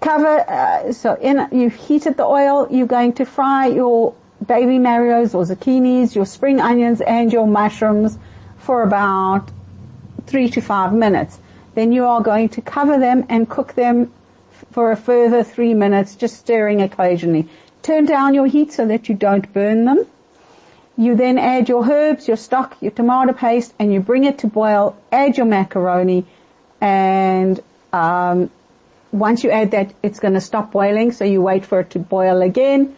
Cover, 0.00 0.44
uh, 0.48 0.92
so 0.92 1.14
in, 1.14 1.46
you've 1.52 1.74
heated 1.74 2.16
the 2.16 2.24
oil, 2.24 2.66
you're 2.70 2.86
going 2.86 3.12
to 3.14 3.24
fry 3.24 3.66
your 3.66 4.14
baby 4.46 4.78
marrows 4.78 5.34
or 5.34 5.44
zucchinis, 5.44 6.14
your 6.14 6.24
spring 6.24 6.60
onions 6.60 7.00
and 7.02 7.32
your 7.32 7.46
mushrooms 7.46 8.18
for 8.58 8.82
about 8.82 9.50
three 10.26 10.48
to 10.50 10.60
five 10.60 10.92
minutes. 10.92 11.38
Then 11.74 11.92
you 11.92 12.04
are 12.06 12.22
going 12.22 12.48
to 12.50 12.62
cover 12.62 12.98
them 12.98 13.26
and 13.28 13.48
cook 13.48 13.74
them 13.74 14.12
for 14.72 14.92
a 14.92 14.96
further 14.96 15.42
three 15.44 15.74
minutes, 15.74 16.14
just 16.14 16.36
stirring 16.36 16.80
occasionally. 16.80 17.48
Turn 17.82 18.04
down 18.04 18.34
your 18.34 18.46
heat 18.46 18.72
so 18.72 18.86
that 18.86 19.08
you 19.08 19.14
don't 19.14 19.52
burn 19.52 19.84
them. 19.84 20.06
You 21.00 21.16
then 21.16 21.38
add 21.38 21.70
your 21.70 21.90
herbs, 21.90 22.28
your 22.28 22.36
stock, 22.36 22.76
your 22.82 22.90
tomato 22.90 23.32
paste, 23.32 23.72
and 23.78 23.90
you 23.90 24.00
bring 24.00 24.24
it 24.24 24.36
to 24.40 24.46
boil. 24.46 24.98
Add 25.10 25.38
your 25.38 25.46
macaroni, 25.46 26.26
and 26.78 27.58
um, 27.90 28.50
once 29.10 29.42
you 29.42 29.50
add 29.50 29.70
that, 29.70 29.94
it's 30.02 30.20
going 30.20 30.34
to 30.34 30.42
stop 30.42 30.72
boiling. 30.72 31.12
So 31.12 31.24
you 31.24 31.40
wait 31.40 31.64
for 31.64 31.80
it 31.80 31.88
to 31.92 31.98
boil 31.98 32.42
again, 32.42 32.94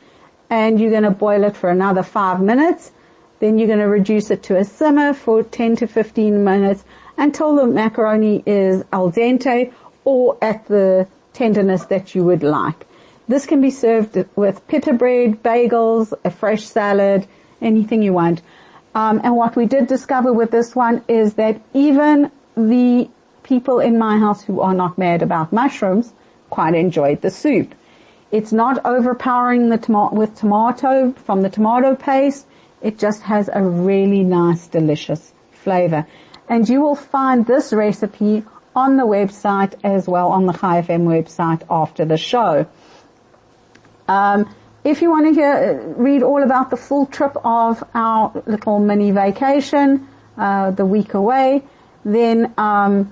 and 0.50 0.80
you're 0.80 0.90
going 0.90 1.04
to 1.04 1.12
boil 1.12 1.44
it 1.44 1.56
for 1.56 1.70
another 1.70 2.02
five 2.02 2.40
minutes. 2.40 2.90
Then 3.38 3.56
you're 3.56 3.68
going 3.68 3.78
to 3.78 3.86
reduce 3.86 4.32
it 4.32 4.42
to 4.48 4.56
a 4.56 4.64
simmer 4.64 5.14
for 5.14 5.44
10 5.44 5.76
to 5.76 5.86
15 5.86 6.42
minutes 6.42 6.82
until 7.16 7.54
the 7.54 7.68
macaroni 7.68 8.42
is 8.44 8.82
al 8.92 9.12
dente 9.12 9.72
or 10.04 10.36
at 10.42 10.66
the 10.66 11.06
tenderness 11.34 11.84
that 11.84 12.16
you 12.16 12.24
would 12.24 12.42
like. 12.42 12.84
This 13.28 13.46
can 13.46 13.60
be 13.60 13.70
served 13.70 14.24
with 14.34 14.66
pita 14.66 14.92
bread, 14.92 15.40
bagels, 15.44 16.12
a 16.24 16.32
fresh 16.32 16.64
salad, 16.64 17.28
anything 17.62 18.02
you 18.02 18.12
want. 18.12 18.42
Um, 18.94 19.20
and 19.24 19.36
what 19.36 19.56
we 19.56 19.66
did 19.66 19.86
discover 19.86 20.32
with 20.32 20.50
this 20.50 20.76
one 20.76 21.02
is 21.08 21.34
that 21.34 21.60
even 21.72 22.30
the 22.56 23.08
people 23.42 23.80
in 23.80 23.98
my 23.98 24.18
house 24.18 24.42
who 24.42 24.60
are 24.60 24.74
not 24.74 24.98
mad 24.98 25.22
about 25.22 25.52
mushrooms 25.52 26.12
quite 26.50 26.74
enjoyed 26.74 27.22
the 27.22 27.30
soup. 27.30 27.74
It's 28.30 28.52
not 28.52 28.84
overpowering 28.84 29.68
the 29.68 29.78
tomato 29.78 30.14
with 30.14 30.34
tomato 30.34 31.12
from 31.12 31.42
the 31.42 31.50
tomato 31.50 31.94
paste. 31.94 32.46
It 32.80 32.98
just 32.98 33.22
has 33.22 33.48
a 33.52 33.62
really 33.62 34.22
nice, 34.22 34.66
delicious 34.66 35.32
flavor. 35.50 36.06
And 36.48 36.68
you 36.68 36.80
will 36.80 36.96
find 36.96 37.46
this 37.46 37.72
recipe 37.72 38.44
on 38.74 38.96
the 38.96 39.04
website 39.04 39.74
as 39.84 40.08
well 40.08 40.28
on 40.28 40.46
the 40.46 40.52
Chai 40.52 40.82
FM 40.82 41.04
website 41.06 41.62
after 41.70 42.04
the 42.04 42.16
show. 42.16 42.66
Um, 44.08 44.54
if 44.84 45.00
you 45.00 45.10
want 45.10 45.26
to 45.26 45.32
hear, 45.32 45.80
read 45.96 46.22
all 46.22 46.42
about 46.42 46.70
the 46.70 46.76
full 46.76 47.06
trip 47.06 47.36
of 47.44 47.84
our 47.94 48.32
little 48.46 48.78
mini 48.80 49.10
vacation, 49.10 50.08
uh, 50.36 50.70
the 50.72 50.84
week 50.84 51.14
away, 51.14 51.62
then 52.04 52.52
um, 52.58 53.10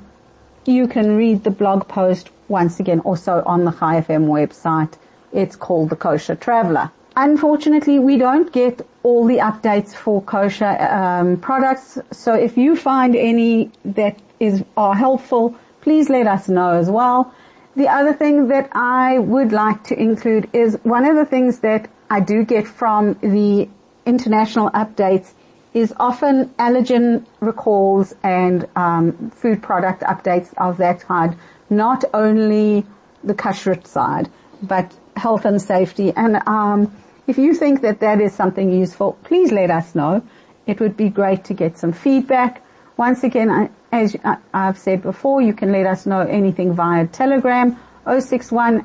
you 0.65 0.89
can 0.89 1.17
read 1.17 1.45
the 1.45 1.51
blog 1.51 1.87
post 1.87 2.31
once 2.49 2.81
again 2.81 3.01
also 3.01 3.43
on 3.47 3.65
the 3.65 3.71
Chai 3.71 4.01
FM 4.01 4.27
website. 4.27 4.95
It's 5.33 5.55
called 5.55 5.91
The 5.91 5.97
Kosher 5.97 6.35
Traveler. 6.35 6.91
Unfortunately, 7.17 7.99
we 7.99 8.17
don't 8.17 8.53
get 8.53 8.87
all 9.03 9.27
the 9.27 9.39
updates 9.39 9.95
for 9.95 10.23
kosher 10.23 10.77
um, 10.81 11.37
products. 11.37 11.99
So 12.11 12.35
if 12.35 12.57
you 12.57 12.77
find 12.77 13.15
any 13.15 13.71
that 13.85 14.19
is 14.41 14.65
are 14.77 14.95
helpful, 14.95 15.55
please 15.81 16.09
let 16.09 16.27
us 16.27 16.49
know 16.49 16.73
as 16.73 16.91
well. 16.91 17.33
The 17.81 17.89
other 17.89 18.13
thing 18.13 18.49
that 18.49 18.69
I 18.73 19.19
would 19.19 19.53
like 19.53 19.85
to 19.85 19.99
include 19.99 20.51
is 20.53 20.79
one 20.83 21.07
of 21.07 21.17
the 21.17 21.25
things 21.25 21.61
that 21.61 21.89
I 22.11 22.21
do 22.21 22.45
get 22.45 22.69
from 22.69 23.15
the 23.23 23.71
international 24.05 24.69
updates 24.73 25.33
is 25.73 25.95
often 25.99 26.51
allergen 26.59 27.25
recalls 27.41 28.15
and 28.23 28.69
um, 28.77 29.31
food 29.31 29.63
product 29.63 30.03
updates 30.03 30.53
of 30.59 30.77
that 30.77 31.01
kind, 31.01 31.35
not 31.71 32.05
only 32.13 32.85
the 33.25 33.33
kashrut 33.33 33.87
side, 33.87 34.29
but 34.63 34.93
health 35.17 35.47
and 35.47 35.63
safety. 35.63 36.13
And 36.15 36.43
um, 36.47 36.95
if 37.27 37.39
you 37.39 37.55
think 37.55 37.81
that 37.81 38.01
that 38.01 38.21
is 38.21 38.35
something 38.35 38.71
useful, 38.71 39.17
please 39.25 39.53
let 39.53 39.71
us 39.71 39.95
know. 39.95 40.23
It 40.67 40.81
would 40.81 40.99
be 40.99 41.09
great 41.09 41.45
to 41.45 41.55
get 41.55 41.79
some 41.79 41.95
feedback. 41.95 42.63
Once 43.01 43.25
again, 43.25 43.71
as 43.93 44.15
I've 44.53 44.77
said 44.77 45.01
before, 45.01 45.41
you 45.41 45.55
can 45.55 45.73
let 45.73 45.87
us 45.87 46.05
know 46.05 46.21
anything 46.21 46.75
via 46.75 47.07
Telegram 47.07 47.75
61 48.07 48.83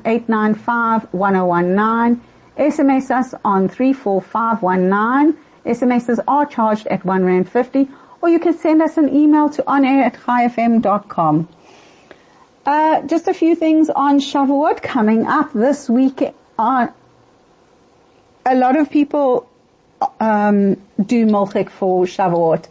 SMS 2.56 3.10
us 3.10 3.34
on 3.44 3.68
34519. 3.68 5.36
SMSs 5.66 6.18
are 6.26 6.46
charged 6.46 6.86
at 6.86 7.04
1 7.04 7.24
Rand 7.24 7.50
50 7.50 7.88
or 8.22 8.30
you 8.30 8.38
can 8.38 8.56
send 8.56 8.80
us 8.80 8.96
an 8.96 9.14
email 9.14 9.50
to 9.50 9.62
onair 9.64 10.06
at 10.06 10.14
chaifm.com. 10.14 11.46
Uh, 12.64 13.02
just 13.02 13.28
a 13.28 13.34
few 13.34 13.54
things 13.54 13.90
on 13.90 14.18
Shavuot 14.18 14.80
coming 14.80 15.26
up 15.26 15.52
this 15.52 15.90
week. 15.90 16.22
Uh, 16.58 16.86
a 18.46 18.54
lot 18.54 18.76
of 18.76 18.88
people 18.88 19.46
um, 20.20 20.76
do 21.04 21.26
milchik 21.26 21.68
for 21.68 22.06
Shavuot. 22.06 22.68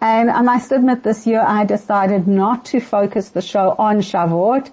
And 0.00 0.30
I 0.30 0.40
must 0.40 0.72
admit 0.72 1.02
this 1.02 1.26
year 1.26 1.42
I 1.46 1.64
decided 1.64 2.26
not 2.26 2.64
to 2.66 2.80
focus 2.80 3.30
the 3.30 3.42
show 3.42 3.74
on 3.78 3.98
Shavuot. 3.98 4.70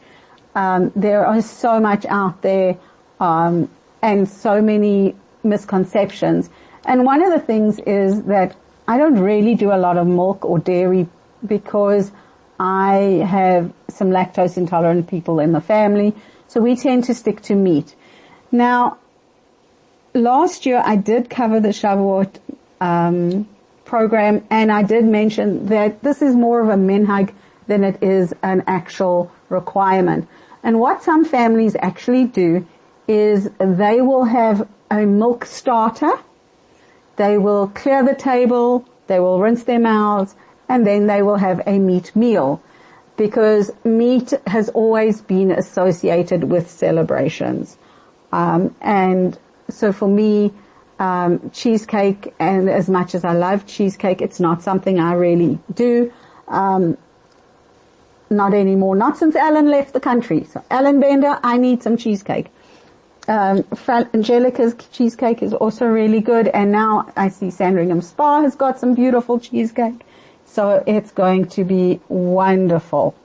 Um, 0.55 0.91
there 0.95 1.33
is 1.35 1.49
so 1.49 1.79
much 1.79 2.05
out 2.05 2.41
there, 2.41 2.77
um, 3.19 3.69
and 4.01 4.27
so 4.27 4.61
many 4.61 5.15
misconceptions. 5.43 6.49
And 6.85 7.03
one 7.03 7.21
of 7.23 7.31
the 7.31 7.39
things 7.39 7.79
is 7.79 8.23
that 8.23 8.55
I 8.87 8.97
don't 8.97 9.19
really 9.19 9.55
do 9.55 9.71
a 9.71 9.77
lot 9.77 9.97
of 9.97 10.07
milk 10.07 10.45
or 10.45 10.59
dairy 10.59 11.07
because 11.45 12.11
I 12.59 13.25
have 13.27 13.73
some 13.89 14.09
lactose 14.09 14.57
intolerant 14.57 15.07
people 15.07 15.39
in 15.39 15.51
the 15.51 15.61
family, 15.61 16.15
so 16.47 16.61
we 16.61 16.75
tend 16.75 17.03
to 17.05 17.13
stick 17.13 17.41
to 17.43 17.55
meat. 17.55 17.95
Now, 18.51 18.97
last 20.13 20.65
year 20.65 20.81
I 20.83 20.95
did 20.95 21.29
cover 21.29 21.59
the 21.59 21.69
Shavuot 21.69 22.37
um, 22.79 23.47
program, 23.87 24.45
and 24.49 24.71
I 24.71 24.83
did 24.83 25.05
mention 25.05 25.67
that 25.67 26.03
this 26.03 26.21
is 26.21 26.35
more 26.35 26.61
of 26.61 26.69
a 26.69 26.75
minhag 26.75 27.33
than 27.67 27.83
it 27.83 28.03
is 28.03 28.33
an 28.43 28.63
actual 28.67 29.31
requirement. 29.49 30.27
And 30.63 30.79
what 30.79 31.03
some 31.03 31.25
families 31.25 31.75
actually 31.79 32.25
do 32.25 32.67
is 33.07 33.49
they 33.59 34.01
will 34.01 34.25
have 34.25 34.67
a 34.91 35.05
milk 35.05 35.45
starter, 35.45 36.13
they 37.15 37.37
will 37.37 37.67
clear 37.69 38.03
the 38.03 38.15
table, 38.15 38.85
they 39.07 39.19
will 39.19 39.39
rinse 39.39 39.63
their 39.63 39.79
mouths, 39.79 40.35
and 40.69 40.85
then 40.85 41.07
they 41.07 41.21
will 41.21 41.37
have 41.37 41.61
a 41.65 41.79
meat 41.79 42.15
meal. 42.15 42.61
because 43.17 43.71
meat 43.83 44.31
has 44.45 44.69
always 44.69 45.21
been 45.21 45.51
associated 45.51 46.43
with 46.45 46.69
celebrations. 46.69 47.77
Um, 48.31 48.75
and 48.79 49.37
so 49.69 49.91
for 49.91 50.07
me, 50.07 50.53
um, 50.99 51.51
cheesecake, 51.51 52.33
and 52.39 52.69
as 52.69 52.89
much 52.89 53.15
as 53.15 53.23
I 53.23 53.33
love 53.33 53.65
cheesecake, 53.65 54.21
it's 54.21 54.39
not 54.39 54.61
something 54.63 54.99
I 54.99 55.13
really 55.13 55.59
do. 55.73 56.11
Um, 56.47 56.97
not 58.29 58.53
anymore. 58.53 58.95
Not 58.95 59.17
since 59.17 59.35
Alan 59.35 59.69
left 59.69 59.93
the 59.93 59.99
country. 59.99 60.43
So 60.43 60.63
Alan 60.69 60.99
Bender, 60.99 61.39
I 61.43 61.57
need 61.57 61.83
some 61.83 61.97
cheesecake. 61.97 62.47
Um, 63.27 63.65
Angelica's 64.13 64.75
cheesecake 64.91 65.41
is 65.43 65.53
also 65.53 65.85
really 65.85 66.21
good, 66.21 66.47
and 66.47 66.71
now 66.71 67.11
I 67.15 67.29
see 67.29 67.51
Sandringham 67.51 68.01
Spar 68.01 68.43
has 68.43 68.55
got 68.55 68.79
some 68.79 68.95
beautiful 68.95 69.39
cheesecake. 69.39 70.05
So 70.45 70.83
it's 70.87 71.11
going 71.11 71.47
to 71.49 71.65
be 71.65 71.99
wonderful. 72.07 73.15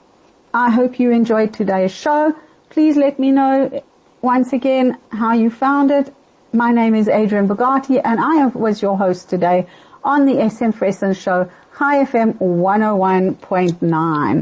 I 0.52 0.70
hope 0.70 0.98
you 0.98 1.12
enjoyed 1.12 1.54
today's 1.54 1.92
show. 1.92 2.34
Please 2.68 2.96
let 2.96 3.18
me 3.18 3.30
know 3.30 3.82
once 4.22 4.52
again 4.52 4.98
how 5.10 5.32
you 5.32 5.50
found 5.50 5.90
it. 5.90 6.12
My 6.54 6.70
name 6.70 6.94
is 6.94 7.08
Adrienne 7.08 7.48
Bogatie 7.48 7.98
and 8.04 8.20
I 8.20 8.44
was 8.48 8.82
your 8.82 8.98
host 8.98 9.30
today 9.30 9.66
on 10.04 10.26
the 10.26 10.50
SN 10.50 10.72
Fresson 10.72 11.14
show, 11.14 11.48
Chai 11.78 12.04
FM 12.04 12.34
101.9. 12.38 14.40